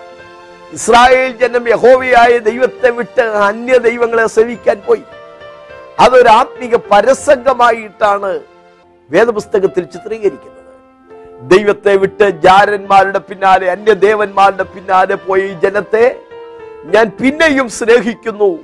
ഇസ്രായേൽ 0.72 1.32
ജനം 1.36 1.68
യഹോവയായ 1.68 2.38
ദൈവത്തെ 2.38 2.90
വിട്ട് 2.90 3.20
അന്യ 3.20 3.78
ദൈവങ്ങളെ 3.78 4.26
സേവിക്കാൻ 4.26 4.82
പോയി. 4.86 5.02
അതൊരാത്മീക 6.00 6.76
പരസംഗമായിട്ടാണ് 6.76 8.40
വേദപുസ്തകത്തിൽ 9.10 9.84
ചിത്രീകരിക്കുന്നത്. 9.84 10.60
ദൈവത്തെ 11.42 11.96
വിട്ട് 11.96 12.28
ജാരന്മാരുടെ 12.30 13.18
പിന്നാലെ 13.18 13.70
അന്യദേവന്മാരുടെ 13.70 14.62
പിന്നാലെ 14.62 15.14
പോയി 15.14 15.48
ജനത്തെ 15.64 16.04
ഞാൻ 16.90 17.06
പിന്നെയും 17.20 17.68
സ്നേഹിക്കുന്നു. 17.68 18.58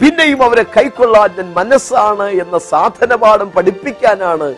പിന്നെയും 0.00 0.42
അവരെ 0.42 0.64
കൈക്കൊള്ളാൻ 0.76 1.30
ഞാൻ 1.38 1.48
മനസ്സാണ് 1.58 2.26
എന്ന 2.42 2.58
സാധനപാഠം 2.58 3.50
പഠിപ്പിക്കാനാണ് 3.56 4.48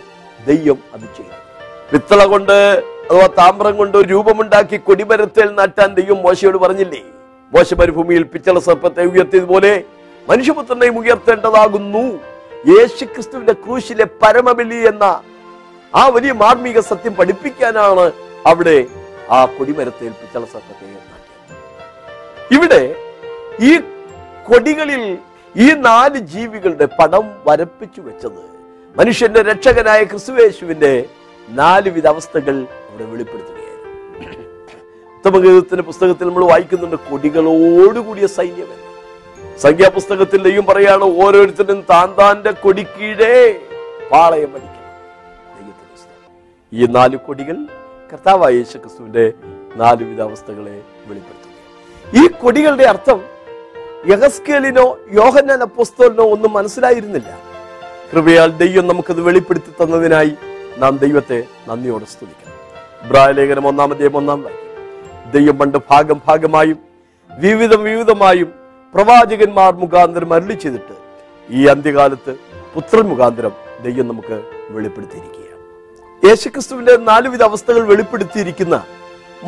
ദൈവം 0.49 0.79
അത് 0.95 1.07
ചെയ്യുന്നത്. 1.17 1.41
പിത്തള 1.93 2.27
കൊണ്ട് 2.27 2.53
അഥവാ 3.11 3.27
താമ്രം 3.39 3.77
കൊണ്ട് 3.77 3.99
രൂപമുണ്ടാക്കി 3.99 4.77
കൊടിമരത്തിൽ 4.77 5.55
നട്ടാൻ 5.55 5.95
ദൈവം 5.95 6.23
മോശയോട് 6.23 6.59
പറഞ്ഞില്ലേ? 6.59 7.03
മോശ 7.53 7.75
മരുഭൂമിയിൽ 7.75 8.23
പിച്ചള 8.23 8.59
സർപ്പത്തെ 8.59 9.03
ഉയർത്തിയതുപോലെ 9.03 9.85
മനുഷ്യപുത്രനെയും 10.29 10.99
ഉയർത്തേണ്ടതാകുന്നു. 10.99 12.05
യേശു 12.73 13.05
ക്രിസ്തുവിന്റെ 13.05 13.53
ക്രൂശിലെ 13.53 14.05
പരമബലി 14.05 14.81
എന്ന 14.91 15.05
ആ 15.95 16.09
വലിയ 16.09 16.33
മാർമിക 16.33 16.81
സത്യം 16.81 17.15
പഠിപ്പിക്കാനാണ് 17.15 18.13
അവിടെ 18.47 18.87
ആ 19.31 19.45
കൊടിമരത്തിൽ 19.45 20.09
പിച്ചള 20.09 20.45
സർപ്പത്തെ 20.53 20.87
ഇവിടെ 22.53 22.83
ഈ 23.63 23.73
കൊടികളിൽ 24.47 25.03
ഈ 25.55 25.67
നാല് 25.83 26.19
ജീവികളുടെ 26.33 26.87
പടം 26.99 27.25
വരപ്പിച്ചു 27.47 28.01
വെച്ചത് 28.01 28.41
മനുഷ്യന്റെ 28.97 29.43
രക്ഷകനായ 29.43 30.01
ക്രിസ്തുവേശുവിന്റെ 30.05 30.93
നാലുവിധ 31.49 32.07
അവസ്ഥകൾ 32.07 32.57
അവിടെ 32.83 33.05
വെളിപ്പെടുത്തുകയായിരുന്നു. 33.11 33.69
ഉത്തമഗീതത്തിന്റെ 35.17 35.85
പുസ്തകത്തിൽ 35.89 36.27
നമ്മൾ 36.29 36.45
വായിക്കുന്നുണ്ട് 36.45 36.97
കൊടികളോടുകൂടിയ 37.09 38.27
സൈന്യം 38.37 38.71
ദൈവം 40.47 40.65
പറയാണ് 40.67 41.07
ഓരോരുത്തരും 41.19 41.81
താൻ 41.91 42.09
താന്റെ 42.19 42.53
കൊടിക്കീഴേ 42.63 43.35
പാളയം 44.13 44.53
ദൈവത്തിന്റെ 44.55 44.81
ഈ 46.73 46.87
നാല് 46.97 47.17
കൊടികൾ 47.27 47.57
കർത്താവായ 48.11 48.53
യേശു 48.59 48.77
ക്രിസ്തുവിന്റെ 48.79 49.25
നാലുവിധ 49.77 50.21
അവസ്ഥകളെ 50.27 50.77
വെളിപ്പെടുത്തുക 51.09 51.42
ഈ 52.21 52.27
കൊടികളുടെ 52.27 52.85
അർത്ഥം 52.85 53.21
യഹസ്കേലിനോ 54.11 54.99
യോഹന്നാൻ 55.13 55.61
അപ്പോസ്തോലിനോ 55.63 56.25
ഒന്നും 56.35 56.53
മനസ്സിലായിരുന്നില്ല. 56.53 57.39
കൃപയാൽ 58.13 58.51
ദൈവം 58.63 58.89
നമുക്കത് 58.89 59.21
വെളിപ്പെടുത്തി 59.21 59.85
തന്നതിനായി 59.85 60.33
നാം 60.79 60.97
ദൈവത്തെ 60.97 61.39
നന്ദിയോടെ 61.69 62.05
സ്തുതിക്കണം 62.05 62.59
ഇബ്രാഹലേഖനം 63.07 63.69
ഒന്നാമതേയും 63.69 64.17
ഒന്നാം 64.17 64.43
വാക്യം. 64.43 64.69
ദൈവം 65.33 65.59
പണ്ട് 65.59 65.79
ഭാഗം 65.91 66.21
ഭാഗമായും 66.29 66.79
വിവിധം 67.31 67.83
വിവിധമായും 67.83 68.55
പ്രവാചകന്മാർ 68.95 69.75
മുഖാന്തരം 69.75 70.35
അരുളി 70.35 70.55
ചെയ്തിട്ട് 70.55 70.95
ഈ 71.49 71.67
അന്ത്യകാലത്ത് 71.67 72.33
പുത്രൻ 72.75 73.07
മുഖാന്തരം 73.09 73.55
ദൈവം 73.83 74.09
നമുക്ക് 74.09 74.37
വെളിപ്പെടുത്തിയിരിക്കുകയാണ്. 74.71 75.61
യേശുക്രിസ്തുവിന്റെ 76.29 76.97
നാലുവിധ 76.97 77.43
അവസ്ഥകൾ 77.43 77.83
വെളിപ്പെടുത്തിയിരിക്കുന്ന 77.87 78.85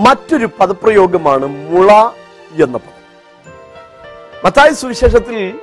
മറ്റൊരു 0.07 0.49
പദപ്രയോഗമാണ് 0.61 1.47
മുള 1.47 1.91
എന്ന 2.63 2.79
പദം. 2.79 3.05
മത്തായ 4.45 4.73
സുവിശേഷത്തിൽ 4.73 5.55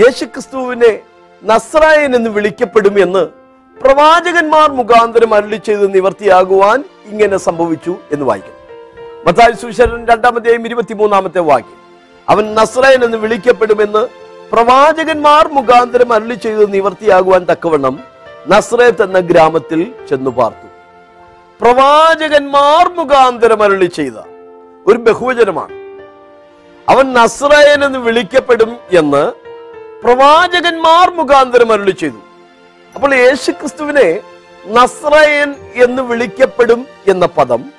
യേശുക്രിസ്തുവിനെ 0.00 1.00
നസ്രായൻ 1.42 2.14
എന്ന് 2.14 2.30
വിളിക്കപ്പെടുമെന്ന് 2.30 3.28
പ്രവാചകന്മാർ 3.82 4.70
മുഖാന്തരം 4.70 5.34
അരുളി 5.34 5.56
ചെയ്ത് 5.56 5.94
നിവർത്തിയാകുവാൻ 5.94 6.84
ഇങ്ങനെ 7.06 7.36
സംഭവിച്ചു 7.36 7.96
എന്ന് 8.12 8.24
വായിക്കുന്നു. 8.24 8.58
മത്തായ 9.26 9.52
സുവിശേഷൻ 9.52 10.06
രണ്ടാമത്തെയും 10.06 10.66
ഇരുപത്തിമൂന്നാമത്തെ 10.66 11.38
വാക്യം. 11.38 11.78
അവൻ 12.28 12.54
നസ്രായൻ 12.54 13.04
എന്ന് 13.04 13.18
വിളിക്കപ്പെടുമെന്ന് 13.18 14.06
പ്രവാചകന്മാർ 14.52 15.48
മുഖാന്തരം 15.48 16.12
അരുളി 16.12 16.34
ചെയ്ത് 16.34 16.74
നിവർത്തിയാകുവാൻ 16.74 17.46
തക്കവണ്ണം 17.52 18.00
നസ്രയത്ത് 18.48 19.02
എന്ന 19.02 19.20
ഗ്രാമത്തിൽ 19.20 19.94
ചെന്നു 20.08 20.30
പാർത്തു. 20.30 20.68
പ്രവാചകന്മാർ 21.60 22.88
മുഖാന്തരം 22.88 23.62
അരുളി 23.62 23.86
ചെയ്ത 23.86 24.14
ഒരു 24.86 24.98
ബഹുവചനമാണ്. 24.98 25.77
അവൻ 26.88 27.12
നസ്രയൻ 27.12 27.84
എന്ന് 27.84 27.98
വിളിക്കപ്പെടും 27.98 28.76
എന്ന് 28.98 29.32
പ്രവാചകന്മാർ 30.04 31.10
മുഖാന്തരം 31.10 31.72
അരുളി 31.72 31.90
ചെയ്തു. 31.90 32.20
അപ്പോൾ 32.94 33.14
യേശു 33.14 33.50
ക്രിസ്തുവിനെ 33.50 34.20
നസ്രയൻ 34.66 35.54
എന്ന് 35.74 36.02
വിളിക്കപ്പെടും 36.02 36.86
എന്ന 37.06 37.26
പദം 37.26 37.72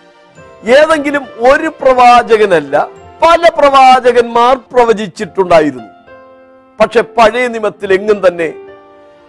ഏതെങ്കിലും 0.63 1.23
ഒരു 1.39 1.67
പ്രവാചകനല്ല 1.81 2.87
പല 3.23 3.49
പ്രവാചകന്മാർ 3.59 4.57
പ്രവചിച്ചിട്ടുണ്ടായിരുന്നു. 4.73 5.89
പക്ഷെ 6.79 7.01
പഴയ 7.01 7.47
നിമത്തിൽ 7.47 7.93
എങ്ങും 7.93 8.27
തന്നെ 8.27 8.53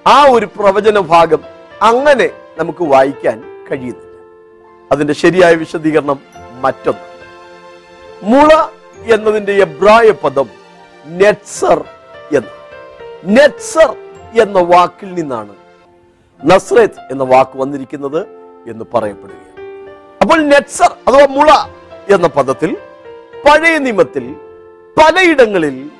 ആ 0.06 0.26
ഒരു 0.30 0.46
പ്രവചന 0.46 0.98
ഭാഗം 0.98 1.40
അങ്ങനെ 1.82 2.30
നമുക്ക് 2.58 2.84
വായിക്കാൻ 2.84 3.38
കഴിയുന്നില്ല. 3.70 4.16
അതിന്റെ 4.92 5.14
ശരിയായ 5.14 5.54
വിശദീകരണം 5.54 6.20
മറ്റൊന്ന്. 6.60 7.06
മുള 8.22 8.50
എന്നതിന്റെ 9.06 9.52
എബ്രായ 9.52 10.10
പദം 10.10 10.48
നെറ്റ്സർ 11.06 11.84
എന്ന്. 12.36 12.48
നെറ്റ്സർ 13.24 13.96
എന്ന 14.40 14.60
വാക്കിൽ 14.60 15.14
നിന്നാണ് 15.14 15.54
നസ്രത്ത് 16.44 17.12
എന്ന 17.12 17.24
വാക്ക് 17.24 17.58
വന്നിരിക്കുന്നത് 17.58 18.20
എന്ന് 18.70 18.84
പറയപ്പെടുകയാണ്. 18.94 19.90
അപ്പോൾ 20.22 20.38
നെറ്റ്സർ 20.40 20.96
അഥവാ 21.08 21.26
മുള 21.30 21.50
എന്ന 22.14 22.26
പദത്തിൽ 22.26 22.76
പഴയ 23.44 23.78
നിയമത്തിൽ 23.78 24.32
പലയിടങ്ങളിൽ 25.00 25.90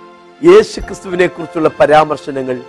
യേശുക്രിസ്തുവിനെ 0.45 1.27
കുറിച്ചുള്ള 1.27 1.69
പരാമർശനങ്ങൾ 1.69 2.61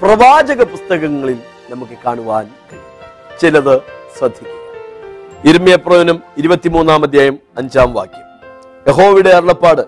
പ്രവാചക 0.00 0.62
പുസ്തകങ്ങളിൽ 0.62 1.38
നമുക്ക് 1.70 1.92
കാണുവാൻ 2.06 2.50
കഴിയും. 2.72 3.38
ചിലത് 3.40 3.80
ശ്രദ്ധിക്കുക. 4.18 5.48
ഇരുമയപ്രവനം 5.48 6.22
ഇരുപത്തിമൂന്നാം 6.38 7.02
അധ്യായം 7.02 7.38
അഞ്ചാം 7.58 7.92
വാക്യം. 7.94 8.27
യഹോവയുടെ 8.88 9.30
അരുളപ്പാട്. 9.30 9.82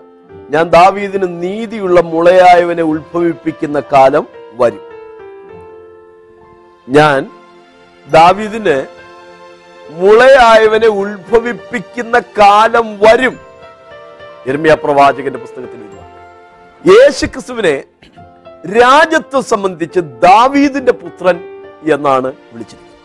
ഞാൻ 0.49 0.69
ദാവീദിന് 0.69 1.43
നീതിയുള്ള 1.43 2.01
മുളയായവനെ 2.01 2.83
ഉത്ഭവിപ്പിക്കുന്ന 2.83 3.79
കാലം 3.93 4.27
വരും. 4.53 4.83
ഞാൻ 6.87 7.19
ദാവീദിന് 8.07 8.75
മുളയായവനെ 10.01 10.87
ഉത്ഭവിപ്പിക്കുന്ന 10.87 12.19
കാലം 12.19 12.99
വരും. 13.03 13.39
എർമിയ 14.47 14.73
പ്രവാചകന്റെ 14.73 15.39
പുസ്തകത്തിൽ 15.39 15.79
യേശു 16.89 17.25
ക്രിസ്തുവിനെ 17.25 17.83
രാജ്യത്വം 18.79 19.43
സംബന്ധിച്ച് 19.43 19.99
ദാവീദിന്റെ 19.99 20.91
പുത്രൻ 20.91 21.37
എന്നാണ് 21.93 22.29
വിളിച്ചിരിക്കുന്നത്. 22.53 22.97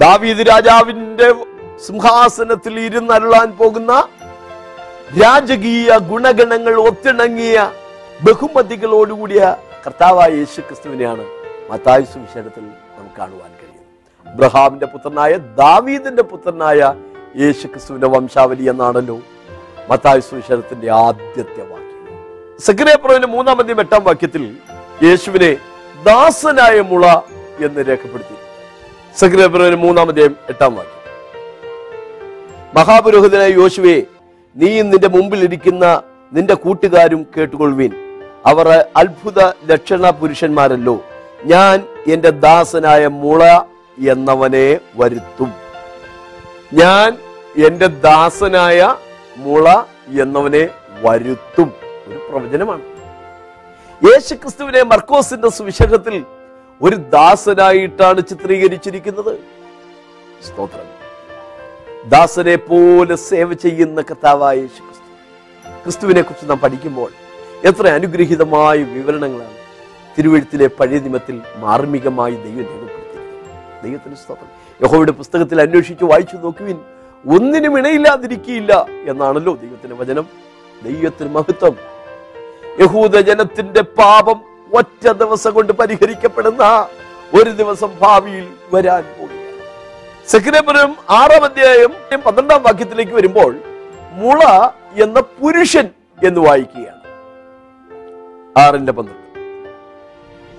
ദാവീദ് 0.00 0.42
രാജാവിന്റെ 0.50 1.28
സിംഹാസനത്തിൽ 1.86 2.74
ഇരുന്നരുളാൻ 2.80 3.48
പോകുന്ന 3.50 3.92
രാജകീയ 5.20 5.98
ഗുണഗണങ്ങൾ 5.98 6.74
ഒത്തിണങ്ങിയ 6.80 7.72
ബഹുമതികളോടുകൂടിയ 8.24 9.56
കർത്താവായ 9.86 10.30
യേശു 10.30 10.60
ക്രിസ്തുവിനെയാണ് 10.60 11.24
മത്തായു 11.70 12.04
സുവിശേഷത്തിൽ 12.04 12.64
നമുക്ക് 12.96 13.16
കാണുവാൻ 13.18 13.50
കഴിയും 13.50 13.84
അബ്രഹാമിന്റെ 14.26 14.86
പുത്രനായ 14.86 15.36
ദാവീദിന്റെ 15.36 16.22
പുത്രനായ 16.22 16.94
യേശു 17.40 17.66
ക്രിസ്തുവിന്റെ 17.66 18.06
വംശാവലി 18.06 18.64
എന്നാണല്ലോ 18.64 19.16
മത്തായു 19.90 20.20
സുവിശേഷത്തിന്റെ 20.20 20.90
ആദ്യത്തെ 20.90 21.62
വാക്യം. 21.62 22.58
സെക്രേപ്രവിന്റെ 22.60 23.28
മൂന്നാമത്തെയും 23.28 23.80
എട്ടാം 23.80 24.04
വാക്യത്തിൽ 24.04 24.56
യേശുവിനെ 25.02 25.52
ദാസനായ 26.04 26.80
മുള 26.80 27.06
എന്ന് 27.66 27.80
രേഖപ്പെടുത്തി. 27.88 28.36
സെക്രേപ്രവിന്റെ 29.18 29.76
മൂന്നാമത്തെയും 29.76 30.36
എട്ടാം 30.48 30.74
വാക്യം. 30.74 30.98
മഹാപുരോഹിതനായ 32.74 33.48
യോശുവേ 33.48 34.02
നീയും 34.56 34.90
നിന്റെ 34.90 35.08
മുമ്പിൽ 35.08 35.44
ഇരിക്കുന്ന 35.44 36.02
നിന്റെ 36.32 36.54
കൂട്ടുകാരും 36.54 37.26
കേട്ടുകൊള്ളുവീൻ. 37.36 37.90
അവർ 38.46 38.86
അത്ഭുത 38.96 39.52
ലക്ഷണ 39.66 40.10
പുരുഷന്മാരല്ലോ. 40.10 41.04
ഞാൻ 41.44 41.84
എന്റെ 42.12 42.30
ദാസനായ 42.30 43.06
മുള 43.06 43.44
എന്നവനെ 44.08 44.78
വരുത്തും. 44.96 45.52
ഞാൻ 46.72 47.18
എന്റെ 47.66 47.86
ദാസനായ 47.86 48.94
മുള 49.36 49.82
എന്നവനെ 50.20 50.68
വരുത്തും. 51.02 51.72
ഒരു 52.06 52.20
പ്രവചനമാണ്. 52.30 52.82
യേശുക്രിസ്തുവിനെ 54.04 54.82
മർക്കോസിന്റെ 54.82 55.50
സുവിശേഷത്തിൽ 55.50 56.24
ഒരു 56.82 56.96
ദാസനായിട്ടാണ് 56.96 58.20
ചിത്രീകരിച്ചിരിക്കുന്നത്. 58.20 59.38
സ്തോത്രം. 60.46 61.01
ദാസനെ 62.08 62.56
പോലെ 62.56 63.16
സേവ 63.16 63.52
ചെയ്യുന്ന 63.52 64.00
കർത്താവായ 64.00 64.56
ക്രിസ്തു 64.56 65.82
ക്രിസ്തുവിനെ 65.82 66.22
കുറിച്ച് 66.22 66.50
നാം 66.50 66.58
പഠിക്കുമ്പോൾ 66.58 67.10
എത്ര 67.64 67.86
അനുഗ്രഹീതമായ 67.86 68.78
വിവരണങ്ങളാണ് 68.78 69.56
തിരുവഴുത്തിലെ 70.18 70.66
പഴയ 70.66 70.98
നിമത്തിൽ 70.98 71.40
മാർമികമായി 71.56 72.32
ദൈവം 72.32 72.56
രേഖപ്പെടുത്തിയിരിക്കുന്നത്. 72.56 73.82
ദൈവത്തിന് 73.82 74.14
സ്തോത്രം. 74.14 74.48
യഹോയുടെ 74.82 75.12
പുസ്തകത്തിൽ 75.12 75.60
അന്വേഷിച്ച് 75.60 76.04
വായിച്ചു 76.04 76.36
നോക്കുവിൻ. 76.36 76.78
ഒന്നിനും 77.28 77.78
ഇണയില്ലാതിരിക്കില്ല 77.78 78.86
എന്നാണല്ലോ 79.06 79.56
ദൈവത്തിന്റെ 79.56 79.96
വചനം. 79.96 80.26
ദൈവത്തിന് 80.84 81.28
മഹത്വം. 81.28 81.76
യഹൂദ 82.80 83.16
ജനത്തിന്റെ 83.16 83.82
പാപം 83.82 84.40
ഒറ്റ 84.74 85.08
ദിവസം 85.08 85.54
കൊണ്ട് 85.54 85.72
പരിഹരിക്കപ്പെടുന്ന 85.72 86.88
ഒരു 87.34 87.50
ദിവസം 87.50 87.90
ഭാവിയിൽ 88.00 88.48
വരാൻ 88.74 89.04
സെക്രബരം 90.28 90.96
ആറാം 91.10 91.44
അധ്യായം 91.44 92.20
പന്ത്രണ്ടാം 92.20 92.62
വാക്യത്തിലേക്ക് 92.62 93.12
വരുമ്പോൾ 93.12 93.56
മുള 94.12 94.68
എന്ന 95.02 95.20
പുരുഷൻ 95.20 95.88
എന്ന് 96.24 96.40
വായിക്കുകയാണ്. 96.40 97.00
ആറിന്റെ 98.58 98.92
പന്ത്രണ്ട്. 98.92 99.22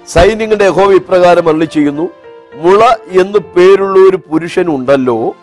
സൈന്യങ്ങളുടെ 0.08 0.63
യഹോവ 0.63 0.93
ഇപ്രകാരം 0.93 1.49
അള്ളി 1.49 1.65
ചെയ്യുന്നു 1.65 2.10
മുള 2.54 2.84
എന്ന് 3.21 3.39
പേരുള്ള 3.39 4.10
ഒരു 4.10 4.17
പുരുഷൻ 4.17 4.76
ഉണ്ടല്ലോ 4.76 5.36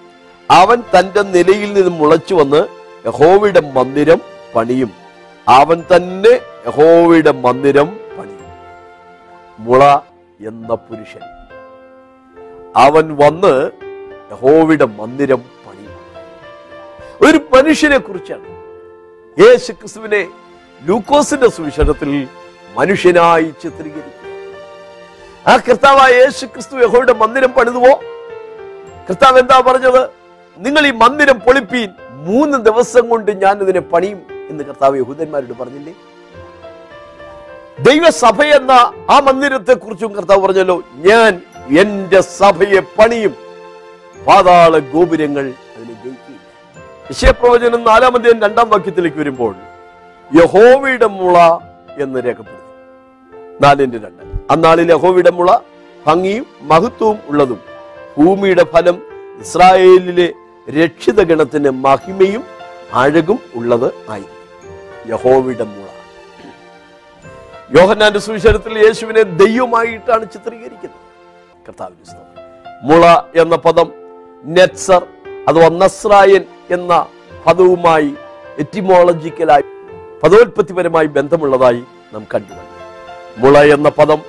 അവൻ 0.50 0.82
തന്റെ 0.98 1.22
നിലയിൽ 1.22 1.72
നിന്ന് 1.72 1.90
മുളച്ചു 1.90 2.34
വന്ന് 2.34 2.64
യഹോവയുടെ 3.06 3.60
മന്ദിരം 3.60 4.20
പണിയും. 4.54 4.90
അവൻ 5.48 5.84
തന്നെ 5.96 6.40
യഹോവയുടെ 6.66 7.32
മന്ദിരം 7.32 7.86
പണിയും. 8.18 8.50
മുള 9.58 9.84
എന്ന 10.48 10.74
പുരുഷൻ. 10.74 11.20
അവൻ 12.76 13.16
വന്ന് 13.16 13.70
യഹോവയുടെ 14.32 14.84
മന്ദിരം 14.84 15.40
പണിയും 15.66 15.96
ഒരു 17.26 17.38
മനുഷ്യനെ 17.54 17.98
കുറിച്ചാണ്. 17.98 18.48
യേശു 19.42 19.72
ക്രിസ്തുവിനെ 19.72 20.28
ലൂക്കോസിന്റെ 20.84 21.48
സുവിശേഷത്തിൽ 21.48 22.28
മനുഷ്യനായി 22.76 23.54
ചിത്രീകരിക്കുക. 23.62 24.20
ആ 25.46 25.56
കർത്താവായ 25.56 26.12
യേശു 26.12 26.46
ക്രിസ്തു 26.46 26.76
യഹോയുടെ 26.76 27.12
മന്ദിരം 27.12 27.52
പണിതുവോ? 27.52 28.00
കർത്താവ് 29.08 29.38
എന്താ 29.38 29.62
പറഞ്ഞത്? 29.66 30.02
നിങ്ങൾ 30.58 30.86
ഈ 30.86 30.90
മന്ദിരം 30.90 31.40
പൊളിപ്പീൻ 31.40 31.88
മൂന്ന് 32.10 32.58
ദിവസം 32.58 33.08
കൊണ്ട് 33.08 33.30
ഞാൻ 33.42 33.60
ഇതിനെ 33.60 33.80
പണിയും 33.80 34.22
എന്ന് 34.50 34.64
കർത്താവ് 34.64 34.98
യഹൂദന്മാരോട് 34.98 35.52
പറഞ്ഞില്ലേ? 35.62 35.94
ദൈവസഭ 37.80 38.42
എന്ന 38.42 38.72
ആ 39.10 39.20
മന്ദിരത്തെ 39.20 39.74
കുറിച്ചും 39.74 40.12
കർത്താവ് 40.14 40.40
പറഞ്ഞല്ലോ 40.40 40.82
ഞാൻ 40.96 41.42
എന്റെ 41.78 42.20
സഭയെ 42.20 42.80
പണിയും 42.98 43.49
പാതാള 44.26 44.78
ഗോപുരങ്ങൾ 44.78 45.44
അതിനെ 45.74 45.94
ജയിക്കില്ല. 46.04 46.38
വിഷയപ്രവചനം 47.08 47.84
നാലാമതേ 47.84 48.30
രണ്ടാം 48.30 48.70
വാക്യത്തിലേക്ക് 48.70 49.16
വരുമ്പോൾ 49.16 49.54
യഹോവയുടെ 50.40 51.06
മുള 51.06 51.36
എന്ന് 52.02 52.18
രേഖപ്പെടുന്നു 52.26 52.68
നാലിന്റെ 53.62 53.98
രണ്ട്. 53.98 54.22
അന്നാളിൽ 54.52 54.92
യഹോവയുടെ 54.92 55.30
മുള 55.30 55.58
ഭംഗിയും 56.06 56.46
മഹത്വവും 56.62 57.18
ഉള്ളതും 57.28 57.60
ഭൂമിയുടെ 58.18 58.64
ഫലം 58.64 59.02
ഇസ്രായേലിലെ 59.40 60.32
രക്ഷിത 60.68 61.20
ഗണത്തിന് 61.22 61.70
മഹിമയും 61.70 62.44
അഴകും 62.94 63.38
ഉള്ളത് 63.54 63.88
ആയി 64.10 64.26
യഹോവയുടെ 65.10 65.64
മുള. 65.64 65.86
യോഹന്നാന്റെ 67.78 68.18
സുവിശേഷത്തിൽ 68.18 68.78
യേശുവിനെ 68.78 69.22
ദൈവമായിട്ടാണ് 69.22 70.24
ചിത്രീകരിക്കുന്നത്. 70.32 71.00
കർത്താവിന്റെ 71.68 72.04
മുള 72.82 73.04
എന്ന 73.42 73.56
പദം 73.56 73.88
നെറ്റ്സർ 74.44 75.06
അഥവാ 75.48 75.68
നസ്രായൻ 75.68 76.44
എന്ന 76.70 77.06
പദവുമായി 77.46 78.14
എറ്റിമോളജിക്കലായി 78.58 79.62
പദോത്പത്തിപരമായി 80.22 81.06
ബന്ധമുള്ളതായി 81.06 81.84
നാം 82.14 82.26
കണ്ടു. 82.34 82.54
മുള 83.38 83.58
എന്ന 83.58 83.88
പദം 83.88 84.22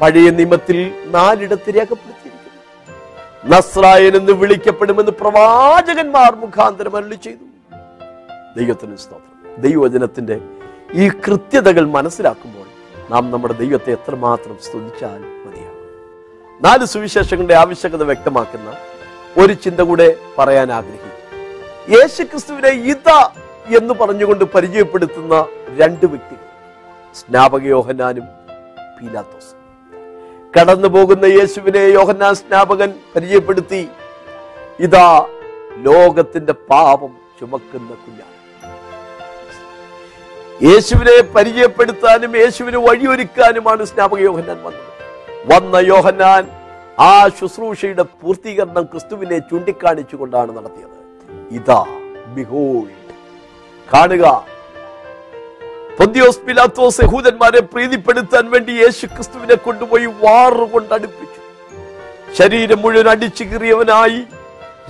പഴയ 0.00 0.30
നിയമത്തിൽ 0.30 1.04
നാലിടത്ത് 1.06 1.68
രേഖപ്പെടുത്തിയിരിക്കുന്നു. 1.68 3.56
നസ്രായൻ 3.56 4.16
എന്ന് 4.16 4.32
വിളിക്കപ്പെടുമെന്ന് 4.32 5.10
പ്രവാചകന്മാർ 5.10 6.34
മുഖാന്തരം 6.34 6.96
അരുളി 6.96 7.14
ചെയ്തു. 7.14 7.74
ദൈവത്തിന് 8.56 8.96
സ്തോത്രം. 8.96 9.62
ദൈവവചനത്തിന്റെ 9.62 10.40
ഈ 10.94 11.08
കൃത്യതകൾ 11.08 11.84
മനസ്സിലാക്കുമ്പോൾ 11.86 12.66
നാം 13.10 13.30
നമ്മുടെ 13.30 13.54
ദൈവത്തെ 13.54 13.92
എത്രമാത്രം 13.92 14.58
സ്തുതിച്ചാൽ 14.62 15.18
മതിയാകും. 15.18 16.62
നാല് 16.62 16.84
സുവിശേഷങ്ങളുടെ 16.84 17.54
ആവശ്യകത 17.54 18.02
വ്യക്തമാക്കുന്ന 18.02 18.74
ഒരു 19.38 19.52
ചിന്ത 19.52 19.80
കൂടെ 19.80 20.16
പറയാൻ 20.38 20.72
ആഗ്രഹിക്കും 20.72 21.06
യേശുക്രിസ്തുവിനെ 21.96 22.68
ഇത 22.68 23.08
എന്ന് 23.76 23.94
പറഞ്ഞുകൊണ്ട് 23.94 24.44
പരിചയപ്പെടുത്തുന്ന 24.44 25.46
രണ്ട് 25.76 26.06
വ്യക്തികൾ 26.06 26.46
സ്നാപക 27.14 27.62
യോഹന്നാനും 27.62 28.24
പീലാത്തോസും. 29.00 29.56
കടന്നു 30.58 30.88
പോകുന്ന 30.88 31.24
യേശുവിനെ 31.24 31.78
യോഹന്നാൻ 31.78 32.34
സ്നാപകൻ 32.34 32.94
പരിചയപ്പെടുത്തി 33.16 33.88
ഇതാ 34.80 35.26
ലോകത്തിന്റെ 35.76 36.52
പാപം 36.52 37.16
ചുമക്കുന്ന 37.40 37.88
കുഞ്ഞാണ്. 37.88 38.34
യേശുവിനെ 40.62 41.20
പരിചയപ്പെടുത്താനും 41.20 42.36
യേശുവിന് 42.36 42.76
വഴിയൊരുക്കാനുമാണ് 42.76 43.84
സ്നാപക 43.84 44.18
യോഹന്നാൻ 44.18 44.62
വന്നത്. 44.62 44.92
വന്ന 45.52 45.76
യോഹന്നാൻ 45.76 46.55
ആ 46.98 47.28
ശുശ്രൂഷയുടെ 47.28 48.02
പൂർത്തീകരണം 48.02 48.84
ക്രിസ്തുവിനെ 48.84 49.38
ചൂണ്ടിക്കാണിച്ചുകൊണ്ടാണ് 49.38 50.56
നടത്തിയത്. 50.56 50.94
ഇതാ 51.50 51.86
ബിഹോൾഡ് 52.26 52.94
കാണുക. 53.94 54.46
പൊന്തിയോസ് 55.98 56.40
പിലാത്തോസ് 56.40 57.00
യഹൂദന്മാരെ 57.04 57.60
പ്രീതിപ്പെടുത്താൻ 57.60 58.50
വേണ്ടി 58.50 58.72
യേശു 58.72 59.06
ക്രിസ്തുവിനെ 59.06 59.54
കൊണ്ടുപോയി 59.54 60.06
വാറുകൊണ്ട് 60.06 60.94
അടുപ്പിച്ചു. 60.94 61.40
ശരീരം 62.34 62.82
മുഴുവൻ 62.82 63.08
അടിച്ചു 63.08 63.44
കീറിയവനായി 63.44 64.22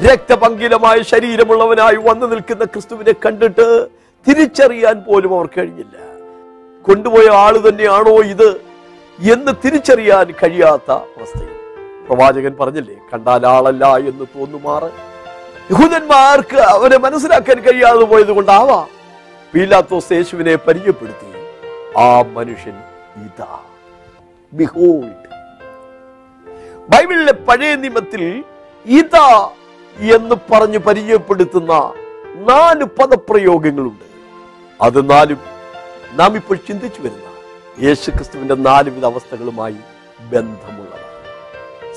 രക്തപങ്കിലമായ 0.07 1.03
ശരീരമുള്ളവനായി 1.03 1.97
വന്നു 1.97 2.27
നിൽക്കുന്ന 2.27 2.65
ക്രിസ്തുവിനെ 2.65 3.13
കണ്ടിട്ട് 3.13 3.89
തിരിച്ചറിയാൻ 4.29 5.03
പോലും 5.03 5.35
അവർ 5.37 5.47
കഴിഞ്ഞില്ല. 5.47 5.97
കൊണ്ടുപോയ 6.83 7.29
ആൾ 7.29 7.59
തന്നെയാണോ 7.69 8.17
ഇത് 8.23 8.49
എന്ന് 9.33 9.53
തിരിച്ചറിയാൻ 9.65 10.35
കഴിയാത്ത 10.43 10.91
അവസ്ഥയിൽ. 10.93 11.56
പ്രവാചകൻ 12.09 12.57
പറഞ്ഞില്ലേ 12.61 12.95
കണ്ടാൽ 13.15 13.47
ആളല്ല 13.47 13.97
എന്ന് 13.97 14.25
തോന്നുമാറ്? 14.37 14.91
യഹൂദന്മാർക്ക് 15.71 16.57
അവരെ 16.57 16.99
മനസ്സിലാക്കാൻ 16.99 17.61
കഴിയാതെ 17.61 18.05
പോയത് 18.05 18.33
കൊണ്ടാവാം 18.33 18.87
പീലാത്തോസ് 19.55 20.13
യേശുവിനെ 20.13 20.57
പരിചയപ്പെടുത്തി 20.57 21.27
ആ 21.99 22.23
മനുഷ്യൻ 22.23 22.77
ഇതാ 23.27 23.53
ബൈബിളിലെ 26.91 27.33
പഴയ 27.33 27.75
നിയമത്തിൽ 27.75 28.45
ഇതാ 28.87 29.51
എന്ന് 29.97 30.35
പറഞ്ഞ് 30.53 30.79
പരിചയപ്പെടുത്തുന്ന 30.79 31.73
നാല് 32.35 32.85
പദപ്രയോഗങ്ങളുണ്ട്. 32.85 34.05
അത് 34.81 35.11
നാലും 35.11 35.39
നാം 36.13 36.37
ഇപ്പോൾ 36.37 36.57
ചിന്തിച്ചു 36.57 37.01
വരുന്ന 37.01 37.29
യേശുക്രിസ്തുവിന്റെ 37.87 38.55
നാലുവിധ 38.55 39.05
അവസ്ഥകളുമായി 39.05 39.79
ബന്ധമുള്ളതാണ് 40.33 40.76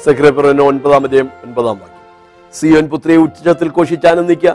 സെക്രട്ടറിന് 0.05 0.62
ഒൻപതാം 0.62 1.03
അധ്യയം 1.03 1.29
ഒൻപതാം 1.45 1.79
വാക്യം. 1.79 2.01
സിയോൻ 2.53 2.89
പുത്രിയെ 2.89 3.17
ഉച്ചത്തിൽ 3.17 3.69
കോഷിച്ചാനന്ദിക്ക 3.69 4.47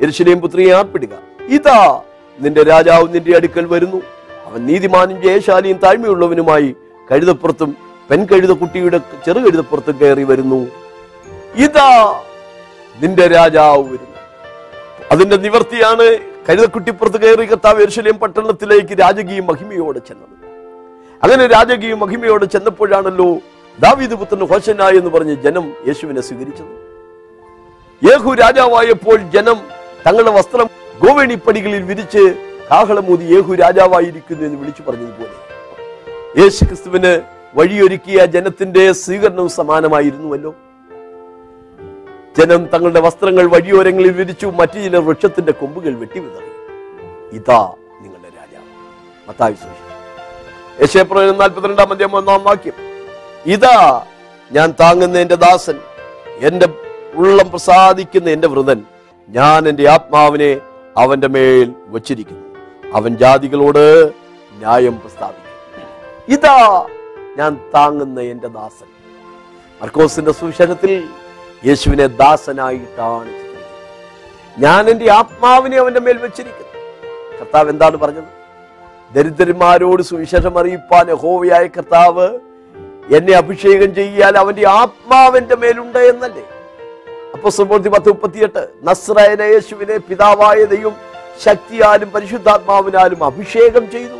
എരിശിലേം 0.00 0.38
പുത്രിയെ 0.40 0.74
ആർപ്പിടുക. 0.74 1.08
ഇതാ 1.48 2.02
നിന്റെ 2.40 2.62
രാജാവ് 2.62 3.14
നിന്റെ 3.14 3.36
അടുക്കൽ 3.36 3.64
വരുന്നു. 3.64 4.02
അവൻ 4.46 4.66
നീതിമാനും 4.66 5.22
ജയശാലിയും 5.22 5.78
താഴ്മയുള്ളവനുമായി 5.84 6.76
കഴുതപ്പുറത്തും 7.12 7.76
പെൺകഴുത 8.10 8.52
കുട്ടിയുടെ 8.52 8.98
ചെറു 8.98 9.38
കഴുതപ്പുറത്തും 9.38 9.98
കയറി 10.02 10.24
വരുന്നു. 10.24 10.60
ഇതാ 11.54 12.22
നിന്റെ 13.02 13.26
രാജാവ് 13.26 13.82
വരുന്നു. 13.82 14.16
അതിന്റെ 15.12 15.36
നിവർത്തിയാണ് 15.36 16.18
കഴുതക്കുട്ടിപ്പുറത്ത് 16.48 17.20
കയറി 17.20 17.44
കർത്താവ് 17.44 17.82
എരിശിലേം 17.82 18.14
പട്ടണത്തിലേക്ക് 18.14 19.00
രാജകീയ 19.00 19.40
മഹിമയോടെ 19.40 19.98
ചെന്നത്. 19.98 20.36
അങ്ങനെ 21.22 21.46
രാജകീയ 21.46 21.94
മഹിമയോടെ 21.94 22.44
ചെന്നപ്പോഴാണല്ലോ 22.44 23.38
ദാവീദ് 23.80 24.14
പുത്രൻ 24.14 24.46
ഹോശന 24.46 24.82
എന്ന് 24.82 25.10
പറഞ്ഞ് 25.10 25.34
ജനം 25.34 25.72
യേശുവിനെ 25.86 26.20
സ്വീകരിച്ചത്. 26.20 26.86
യേഹു 28.10 28.34
രാജാവായപ്പോൾ 28.34 29.16
ജനം 29.16 29.56
തങ്ങളുടെ 30.06 30.30
വസ്ത്രം 30.30 30.68
ഗോവേണിപ്പടികളിൽ 31.06 31.82
വിരിച്ച് 31.82 32.52
കാഹളമൂതി 32.70 33.24
യേഹു 33.24 33.54
രാജാവായിരിക്കുന്നു 33.54 34.42
എന്ന് 34.42 34.58
വിളിച്ചു 34.58 34.82
പറഞ്ഞതുപോലെ. 34.82 35.36
യേശു 36.40 36.64
ക്രിസ്തുവിന് 36.64 37.20
വഴിയൊരുക്കിയ 37.54 38.24
ജനത്തിന്റെ 38.24 38.92
സ്വീകരണവും 38.92 39.48
സമാനമായിരുന്നുവല്ലോ. 39.48 40.54
ജനം 42.38 42.66
തങ്ങളുടെ 42.66 43.00
വസ്ത്രങ്ങൾ 43.00 43.46
വഴിയോരങ്ങളിൽ 43.46 44.10
വിരിച്ചു 44.10 44.46
മറ്റു 44.46 44.72
ചിലർ 44.72 45.04
വൃക്ഷത്തിന്റെ 45.04 45.52
കൊമ്പുകൾ 45.52 45.94
വെട്ടിവിതറി 45.94 46.50
ഇതാ 47.36 47.72
നിങ്ങളുടെ 48.02 48.36
രാജാവ്. 48.36 49.28
മത്തായി 49.28 49.54
സുവിശേഷം. 49.54 50.84
യശയപ്രവചനം 50.84 51.38
നാൽപ്പത്തിരണ്ടാം 51.38 51.90
അധ്യായം 51.90 52.16
ഒന്നാം 52.16 52.44
വാക്യം. 52.44 52.95
ഇതാ 53.46 54.04
ഞാൻ 54.52 54.74
താങ്ങുന്ന 54.80 55.18
എന്റെ 55.18 55.34
ദാസൻ 55.34 55.78
എന്റെ 56.40 56.68
ഉള്ളം 57.14 57.50
പ്രസാദിക്കുന്ന 57.50 58.28
എന്റെ 58.28 58.48
വൃതൻ. 58.48 58.82
ഞാൻ 59.28 59.68
എന്റെ 59.68 59.90
ആത്മാവിനെ 59.90 60.60
അവന്റെ 60.96 61.28
മേൽ 61.28 61.72
വച്ചിരിക്കുന്നു. 61.86 62.58
അവൻ 62.94 63.16
ജാതികളോട് 63.16 64.12
ന്യായം 64.52 65.00
പ്രസ്താവിക്കും 65.00 65.46
ഇതാ 66.28 66.86
ഞാൻ 67.38 67.70
താങ്ങുന്ന 67.74 68.20
എന്റെ 68.20 68.48
ദാസൻ. 68.48 68.86
മർക്കോസിന്റെ 69.82 70.32
സുവിശേഷത്തിൽ 70.32 71.08
യേശുവിനെ 71.66 72.06
ദാസനായിട്ടാണ്. 72.06 73.32
ഞാൻ 74.58 74.90
എന്റെ 74.90 75.12
ആത്മാവിനെ 75.12 75.76
അവന്റെ 75.76 76.00
മേൽ 76.00 76.18
വെച്ചിരിക്കുന്നു. 76.18 76.84
കർത്താവ് 77.38 77.70
എന്താണ് 77.70 77.96
പറഞ്ഞത്? 77.96 78.30
ദരിദ്രന്മാരോട് 79.14 80.02
സുവിശേഷം 80.02 80.58
അറിയിപ്പാൻ 80.58 81.10
യഹോവയായ 81.10 81.66
കർത്താവ് 81.66 82.38
എന്നെ 83.14 83.32
അഭിഷേകം 83.32 83.94
ചെയ്യാൻ 83.94 84.36
അവന്റെ 84.36 84.68
ആത്മാവിന്റെ 84.68 85.56
മേലുണ്ട് 85.56 85.98
എന്നല്ലേ? 85.98 86.42
അപ്പൊ 87.34 87.50
സുമൂർത്തി 87.50 87.88
പത്ത് 87.88 88.08
മുപ്പത്തിയെട്ട്. 88.08 88.68
നസ്രായന 88.82 89.42
യേശുവിനെ 89.42 89.96
പിതാവായ 89.96 90.64
ശക്തിയാലും 91.44 92.10
പരിശുദ്ധാത്മാവിനാലും 92.10 93.24
അഭിഷേകം 93.24 93.90
ചെയ്തു. 93.90 94.16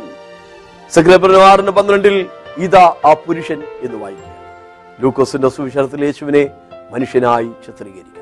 ആറിന് 1.37 1.71
പന്ത്രണ്ടിൽ 1.71 2.29
ഇതാ 2.57 2.95
ആ 3.05 3.13
പുരുഷൻ 3.13 3.63
എന്ന് 3.81 4.03
വായിക്കുക. 4.03 4.35
ലൂക്കോസിന്റെ 4.99 5.49
സുവിശേഷത്തിൽ 5.49 6.05
യേശുവിനെ 6.05 6.49
മനുഷ്യനായി 6.91 7.45
ചിത്രീകരിക്കുന്നു 7.45 8.17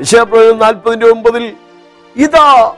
യശയപ്രവചനം 0.00 0.58
നാൽപ്പതിന്റെ 0.58 1.06
ഒമ്പതിൽ 1.06 1.56
ഇതാ 2.16 2.74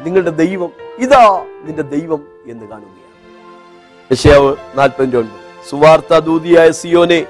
നിങ്ങളുടെ 0.00 0.30
ദൈവം 0.30 0.72
ഇതാ 0.98 1.46
നിന്റെ 1.62 1.82
ദൈവം 1.82 2.28
എന്ന് 2.46 2.66
കാണുകയാണ്. 2.66 4.12
യശയാവ് 4.12 4.56
നാൽപ്പതിന്റെ 4.74 5.18
ഒൻപത്. 5.18 5.49
സുവാർത്ത 5.68 6.18
ദൂതിയായ 6.28 6.70
സിയോനെ 6.80 7.20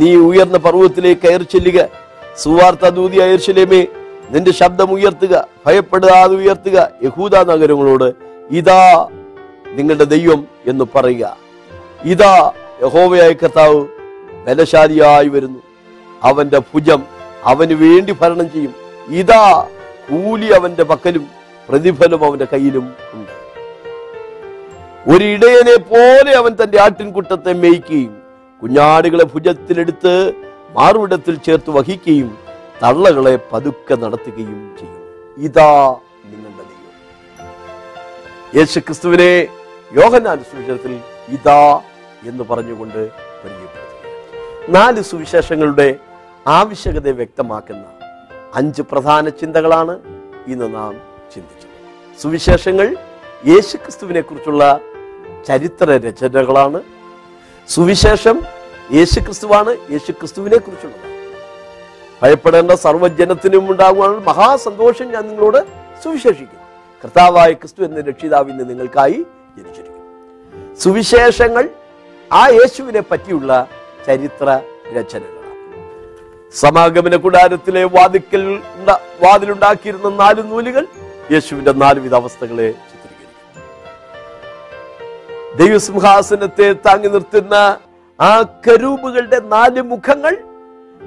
നീ 0.00 0.08
ഉയർന്ന 0.28 0.58
പർവതത്തിലേക്ക് 0.66 1.20
കയറി 1.24 1.46
ചെല്ലുക. 1.54 1.78
സുവാർത്ത 2.42 2.84
ദൂതിയായ 2.98 3.36
ഇർഷലേമേ 3.38 3.82
നിന്റെ 4.32 4.52
ശബ്ദം 4.60 4.88
ഉയർത്തുക 4.96 5.34
ഭയപ്പെടാതെ 5.66 6.34
ഉയർത്തുക. 6.42 6.76
യഹൂദ 7.06 7.34
നഗരങ്ങളോട് 7.50 8.08
ഇതാ 8.58 9.08
നിങ്ങളുടെ 9.76 10.06
ദൈവം 10.14 10.40
എന്ന് 10.70 10.84
പറയുക. 10.94 11.24
ഇതാ 12.12 12.34
യഹോവയായ 12.82 13.32
കർത്താവ് 13.32 13.80
ബലശാലിയായി 14.46 15.28
വരുന്നു. 15.28 15.60
അവന്റെ 16.22 16.58
ഭുജം 16.58 17.00
അവന് 17.52 17.74
വേണ്ടി 17.84 18.12
ഭരണം 18.20 18.46
ചെയ്യും. 18.52 18.74
ഇതാ 19.20 19.44
കൂലി 20.08 20.48
അവന്റെ 20.58 20.84
പക്കലും 20.90 21.24
പ്രതിഫലം 21.68 22.20
അവന്റെ 22.26 22.46
കയ്യിലും 22.52 22.86
ഉണ്ട്. 23.14 23.34
ഒരു 25.12 25.24
ഇടയനെ 25.24 25.76
പോലെ 25.78 26.32
അവൻ 26.36 26.56
തന്റെ 26.62 26.80
ആട്ടിൻകുട്ടത്തെ 26.80 27.52
മേയ്ക്കുകയും 27.52 28.12
കുഞ്ഞാടുകളെ 28.62 29.24
ഭുജത്തിലെടുത്ത് 29.24 30.32
മാറുവിടത്തിൽ 30.70 31.34
ചേർത്ത് 31.34 31.70
വഹിക്കുകയും 31.70 32.38
തള്ളകളെ 32.82 33.38
പതുക്കെ 33.52 33.94
നടത്തുകയും 33.94 34.76
ചെയ്യും. 34.80 35.02
ഇതാ 35.38 35.96
നിങ്ങളുടെ 36.24 36.64
ദൈവം. 36.70 36.94
യേശു 38.56 38.78
ക്രിസ്തുവിനെ 38.78 39.48
യോഹന്നാൻ 39.98 40.44
സുവിശേഷത്തിൽ 40.50 40.94
ഇതാ 41.28 41.80
എന്ന് 42.22 42.44
പറഞ്ഞുകൊണ്ട് 42.50 43.02
നാല് 44.68 45.00
സുവിശേഷങ്ങളുടെ 45.02 45.88
ആവശ്യകത 46.46 47.08
വ്യക്തമാക്കുന്ന 47.10 47.84
അഞ്ച് 48.54 48.82
പ്രധാന 48.82 49.28
ചിന്തകളാണ് 49.28 49.94
ഇന്ന് 50.46 50.74
നാം 50.74 50.92
ചിന്തിച്ചത്. 51.34 51.76
സുവിശേഷങ്ങൾ 52.22 52.96
യേശുക്രിസ്തുവിനെ 53.46 54.20
കുറിച്ചുള്ള 54.20 54.80
ചരിത്ര 55.46 55.96
രചനകളാണ്. 55.96 56.80
സുവിശേഷം 57.68 58.42
യേശുക്രിസ്തുവാണ്. 58.92 59.76
യേശുക്രിസ്തുവിനെ 59.90 60.56
കുറിച്ചുള്ളത്. 60.58 61.14
ഭയപ്പെടേണ്ട 62.22 62.70
സർവജനത്തിനും 62.70 63.70
ഉണ്ടാകുവാനുള്ള 63.70 64.20
മഹാസന്തോഷം 64.20 65.12
ഞാൻ 65.12 65.28
നിങ്ങളോട് 65.28 65.66
സുവിശേഷിക്കുന്നു 66.04 66.64
കർത്താവായ 67.04 67.52
ക്രിസ്തു 67.52 67.84
എന്ന 67.84 68.00
രക്ഷിതാവിന് 68.00 68.70
നിങ്ങൾക്കായി 68.70 69.26
ജനിച്ചിരിക്കുന്നു. 69.58 70.78
സുവിശേഷങ്ങൾ 70.78 71.68
ആ 72.32 72.48
യേശുവിനെ 72.48 73.00
പറ്റിയുള്ള 73.00 73.66
ചരിത്ര 74.06 74.60
രചനകളാണ്. 74.98 75.44
സമാഗമന 76.54 77.16
കൂടാരത്തിലെ 77.16 77.84
വാതിക്കൽ 77.84 78.62
വാതിലുണ്ടാക്കിയിരുന്ന 79.22 80.08
നാല് 80.08 80.42
നൂലുകൾ 80.42 80.86
യേശുവിന്റെ 81.32 81.72
നാലുവിധ 81.72 82.14
അവസ്ഥകളെ 82.14 82.74
ദൈവസിംഹാസനത്തെ 85.58 86.72
താങ്ങി 86.72 87.08
നിർത്തുന്ന 87.08 87.54
ആ 88.20 88.42
കരൂപുകളുടെ 88.42 89.38
നാല് 89.40 89.82
മുഖങ്ങൾ 89.82 90.34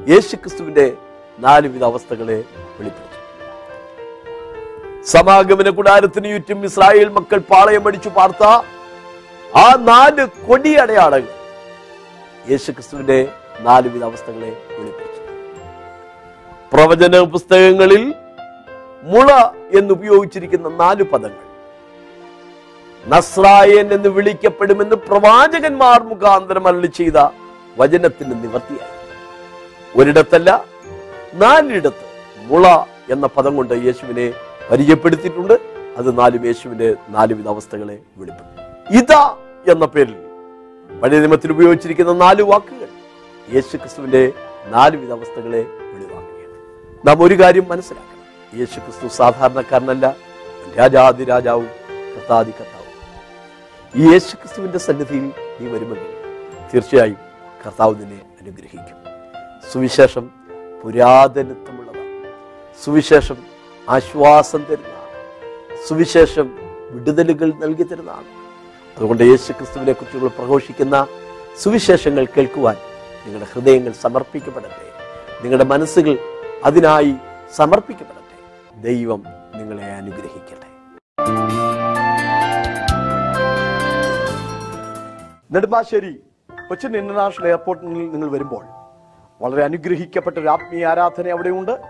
യേശുക്രിസ്തുവിന്റെ 0.08 0.94
നാലുവിധ 1.40 1.84
അവസ്ഥകളെ 1.84 2.44
വെളിപ്പെടുത്തും. 2.78 3.04
സമാഗമന 5.06 5.70
കൂടാരത്തിന് 5.70 6.36
ചുറ്റും 6.36 6.66
ഇസ്രായേൽ 6.66 7.10
മക്കൾ 7.10 7.40
പാളയമടിച്ചു 7.40 8.10
പാർത്ത 8.10 8.44
ആ 9.56 9.66
നാല് 9.80 10.28
കൊടിയടയാളങ്ങൾ 10.48 11.36
യേശുക്രിസ്തുവിന്റെ 12.52 13.20
നാലുവിധ 13.60 14.04
അവസ്ഥകളെ 14.04 14.52
വെളിപ്പെടുത്തും. 14.78 15.26
പ്രവചന 16.74 17.20
പുസ്തകങ്ങളിൽ 17.24 18.04
മുള 19.04 19.30
എന്നുപയോഗിച്ചിരിക്കുന്ന 19.78 20.70
നാല് 20.70 21.04
പദങ്ങൾ 21.04 21.47
നസ്രായൻ 23.08 23.94
എന്ന് 23.94 24.10
വിളിക്കപ്പെടുമെന്ന് 24.10 24.96
പ്രവാചകന്മാർ 24.96 26.04
മുഖാന്തരം 26.04 26.68
അരളി 26.68 26.88
ചെയ്ത 26.88 27.28
വചനത്തിന് 27.78 28.44
നിവർത്തിയായി. 28.44 28.96
ഒരിടത്തല്ല 30.00 30.66
നാലിടത്ത് 31.34 32.06
മുള 32.38 32.68
എന്ന 33.10 33.28
പദം 33.28 33.56
കൊണ്ട് 33.56 33.74
യേശുവിനെ 33.74 34.34
പരിചയപ്പെടുത്തിയിട്ടുണ്ട്. 34.72 35.54
അത് 35.98 36.20
നാലും 36.20 36.46
യേശുവിന്റെ 36.46 36.96
നാലുവിധ 37.10 37.48
അവസ്ഥകളെ 37.48 37.98
വെളിപ്പെടുത്തി. 38.18 38.98
ഇത 38.98 39.14
എന്ന 39.72 39.86
പേരിൽ 39.86 40.16
പഴയ 41.02 41.20
നിയമത്തിൽ 41.20 41.52
ഉപയോഗിച്ചിരിക്കുന്ന 41.52 42.14
നാല് 42.14 42.44
വാക്കുകൾ 42.44 42.90
യേശു 43.56 43.78
ക്രിസ്തുവിന്റെ 43.78 44.34
നാലുവിധ 44.66 45.12
അവസ്ഥകളെ 45.12 45.62
വെളിവാക്കുകയാണ്. 45.94 47.08
നാം 47.08 47.24
ഒരു 47.24 47.40
കാര്യം 47.40 47.66
മനസ്സിലാക്കണം. 47.70 48.60
യേശു 48.60 48.80
ക്രിസ്തു 48.80 49.08
സാധാരണക്കാരനല്ല 49.08 50.16
രാജാതി 50.78 51.24
രാജാവും 51.24 51.70
കർത്താതി 52.16 52.52
കർത്താവും 52.52 52.77
ഈ 53.96 54.12
യേശു 54.12 54.36
ക്രിസ്തുവിന്റെ 54.36 54.78
സന്നിധിയിൽ 54.78 55.32
നീ 55.60 55.72
വരുമെങ്കിൽ 55.72 56.12
തീർച്ചയായും 56.74 57.18
കർത്താവ് 57.66 57.96
നിന്നെ 57.96 58.22
അനുഗ്രഹിക്കും. 58.42 58.98
സുവിശേഷം 59.72 60.30
പുരാതനത്വമുള്ളതാണ് 60.84 62.34
സുവിശേഷം 62.84 63.38
ആശ്വാസം 63.90 64.66
തരുന്നതാണ് 64.70 64.98
സുവിശേഷം 65.88 66.56
വിടുതലുകൾ 66.92 67.54
നൽകി 67.54 67.84
തരുന്നതാണ് 67.84 68.26
അതുകൊണ്ട് 68.98 69.24
യേശു 69.24 69.52
ക്രിസ്തുവിനെ 69.52 69.92
കുറിച്ചുള്ള 69.92 70.30
പ്രഘോഷിക്കുന്ന 70.30 71.08
സുവിശേഷങ്ങൾ 71.60 72.26
കേൾക്കുവാൻ 72.26 72.76
നിങ്ങളുടെ 73.26 73.50
ഹൃദയങ്ങൾ 73.54 73.92
സമർപ്പിക്കപ്പെടട്ടെ. 73.92 74.88
നിങ്ങളുടെ 75.42 75.64
മനസ്സുകൾ 75.64 76.20
അതിനായി 76.64 77.14
സമർപ്പിക്കപ്പെടട്ടെ. 77.56 78.82
ദൈവം 78.82 79.24
നിങ്ങളെ 79.56 79.84
അനുഗ്രഹിക്കട്ടെ. 79.84 81.67
നെടുമ്പാശ്ശേരി 85.52 86.24
കൊച്ചിൻ 86.70 86.98
ഇന്റർനാഷണൽ 86.98 87.48
എയർപോർട്ടിൽ 87.48 87.88
നിങ്ങൾ 87.88 88.30
വരുമ്പോൾ 88.30 88.64
വളരെ 89.42 89.64
അനുഗ്രഹിക്കപ്പെട്ട 89.64 90.38
ഒരു 90.38 90.48
ആത്മീയ 90.48 90.86
ആരാധന 90.86 91.30
അവിടെയുണ്ട്. 91.30 91.82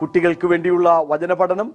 കുട്ടികൾക്ക് 0.00 0.46
വേണ്ടിയുള്ള 0.46 1.04
വചന 1.06 1.32
പഠനം 1.32 1.72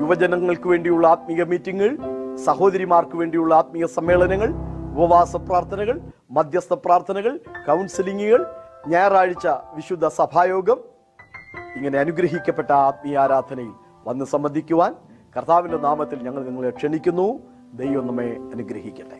യുവജനങ്ങൾക്ക് 0.00 0.68
വേണ്ടിയുള്ള 0.68 1.06
ആത്മീയ 1.06 1.44
മീറ്റിങ്ങുകൾ 1.44 1.96
സഹോദരിമാർക്ക് 2.36 3.16
വേണ്ടിയുള്ള 3.16 3.54
ആത്മീയ 3.54 3.86
സമ്മേളനങ്ങൾ 3.86 4.48
ഉപവാസ 4.92 5.36
പ്രാർത്ഥനകൾ 5.36 6.00
മധ്യസ്ഥ 6.30 6.74
പ്രാർത്ഥനകൾ 6.74 7.40
കൗൺസിലിങ്ങുകൾ 7.66 8.46
ഞായറാഴ്ച 8.88 9.46
വിശുദ്ധ 9.46 10.06
സഭായോഗം. 10.06 10.78
ഇങ്ങനെ 11.76 11.98
അനുഗ്രഹിക്കപ്പെട്ട 11.98 12.72
ആത്മീയ 12.72 13.18
ആരാധനയിൽ 13.18 13.72
വന്ന് 14.06 14.24
സംബന്ധിക്കുവാൻ 14.24 14.94
കർത്താവിന്റെ 15.36 15.78
നാമത്തിൽ 15.78 16.22
ഞങ്ങൾ 16.22 16.44
നിങ്ങളെ 16.44 16.70
ക്ഷണിക്കുന്നു. 16.70 17.40
ദൈവം 17.74 18.06
നമ്മെ 18.06 18.36
അനുഗ്രഹിക്കട്ടെ. 18.54 19.16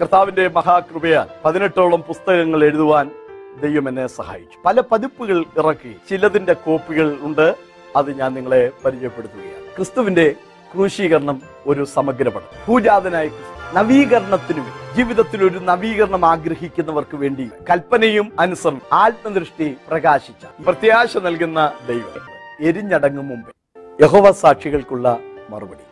കർത്താവിന്റെ 0.00 0.48
മഹാകൃപയാൽ 0.48 1.26
പതിനെട്ടോളം 1.44 2.02
പുസ്തകങ്ങൾ 2.02 2.64
എഴുതുവാൻ 2.64 3.10
ദൈവം 3.62 3.88
എന്നെ 3.88 4.06
സഹായിച്ചു. 4.06 4.58
പല 4.64 4.80
പതിപ്പുകൾ 4.80 5.44
ഇറക്കി 5.58 5.96
ചിലതിന്റെ 6.10 6.52
കോപ്പികൾ 6.52 7.16
ഉണ്ട്. 7.20 7.56
അത് 7.96 8.18
ഞാൻ 8.18 8.34
നിങ്ങളെ 8.34 8.70
പരിചയപ്പെടുത്തുകയാണ്. 8.84 9.76
ക്രിസ്തുവിന്റെ 9.76 10.34
ക്രൂശീകരണം 10.74 11.42
ഒരു 11.66 11.84
സമഗ്രപഠം 11.84 12.66
നവീകരണത്തിനും 12.66 13.30
നവീകരണത്തിനു 13.74 14.64
ജീവിതത്തിൽ 14.96 15.44
ഒരു 15.44 15.58
നവീകരണം 15.58 16.24
ആഗ്രഹിക്കുന്നവർക്ക് 16.26 17.16
വേണ്ടി 17.16 17.50
കൽപ്പനയും 17.70 18.32
അനുസരണം 18.40 18.82
ആത്മദൃഷ്ടി 18.92 19.76
പ്രകാശിച്ച 19.88 20.62
പ്രത്യാശ 20.64 21.16
നൽകുന്ന 21.16 21.72
ദൈവം 21.88 22.26
എരിഞ്ഞടങ്ങും 22.60 23.28
മുമ്പേ. 23.28 23.52
യഹോവ 24.04 24.32
സാക്ഷികൾക്കുള്ള 24.32 25.18
മറുപടി. 25.50 25.87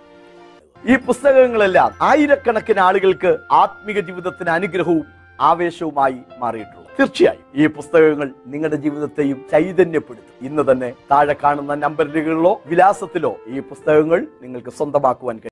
ഈ 0.85 0.97
പുസ്തകങ്ങളെല്ലാം 0.97 1.93
ആയിരക്കണക്കിന് 2.03 2.79
ആളുകൾക്ക് 2.79 3.39
ആത്മീക 3.51 4.01
ജീവിതത്തിന് 4.01 4.51
അനുഗ്രഹവും 4.51 5.07
ആവേശവുമായി 5.41 6.19
മാറിയിട്ടുള്ളൂ 6.39 6.83
തീർച്ചയായും 6.99 7.45
ഈ 7.55 7.67
പുസ്തകങ്ങൾ 7.67 8.31
നിങ്ങളുടെ 8.47 8.77
ജീവിതത്തെയും 8.77 9.45
ചൈതന്യപ്പെടുത്തും. 9.53 10.47
ഇന്ന് 10.47 10.73
തന്നെ 10.73 10.93
താഴെ 11.11 11.37
കാണുന്ന 11.45 11.75
നമ്പറുകളിലോ 11.75 12.61
വിലാസത്തിലോ 12.67 13.37
ഈ 13.47 13.61
പുസ്തകങ്ങൾ 13.61 14.27
നിങ്ങൾക്ക് 14.43 14.71
സ്വന്തമാക്കുവാൻ 14.71 15.37
കഴിയും. 15.37 15.45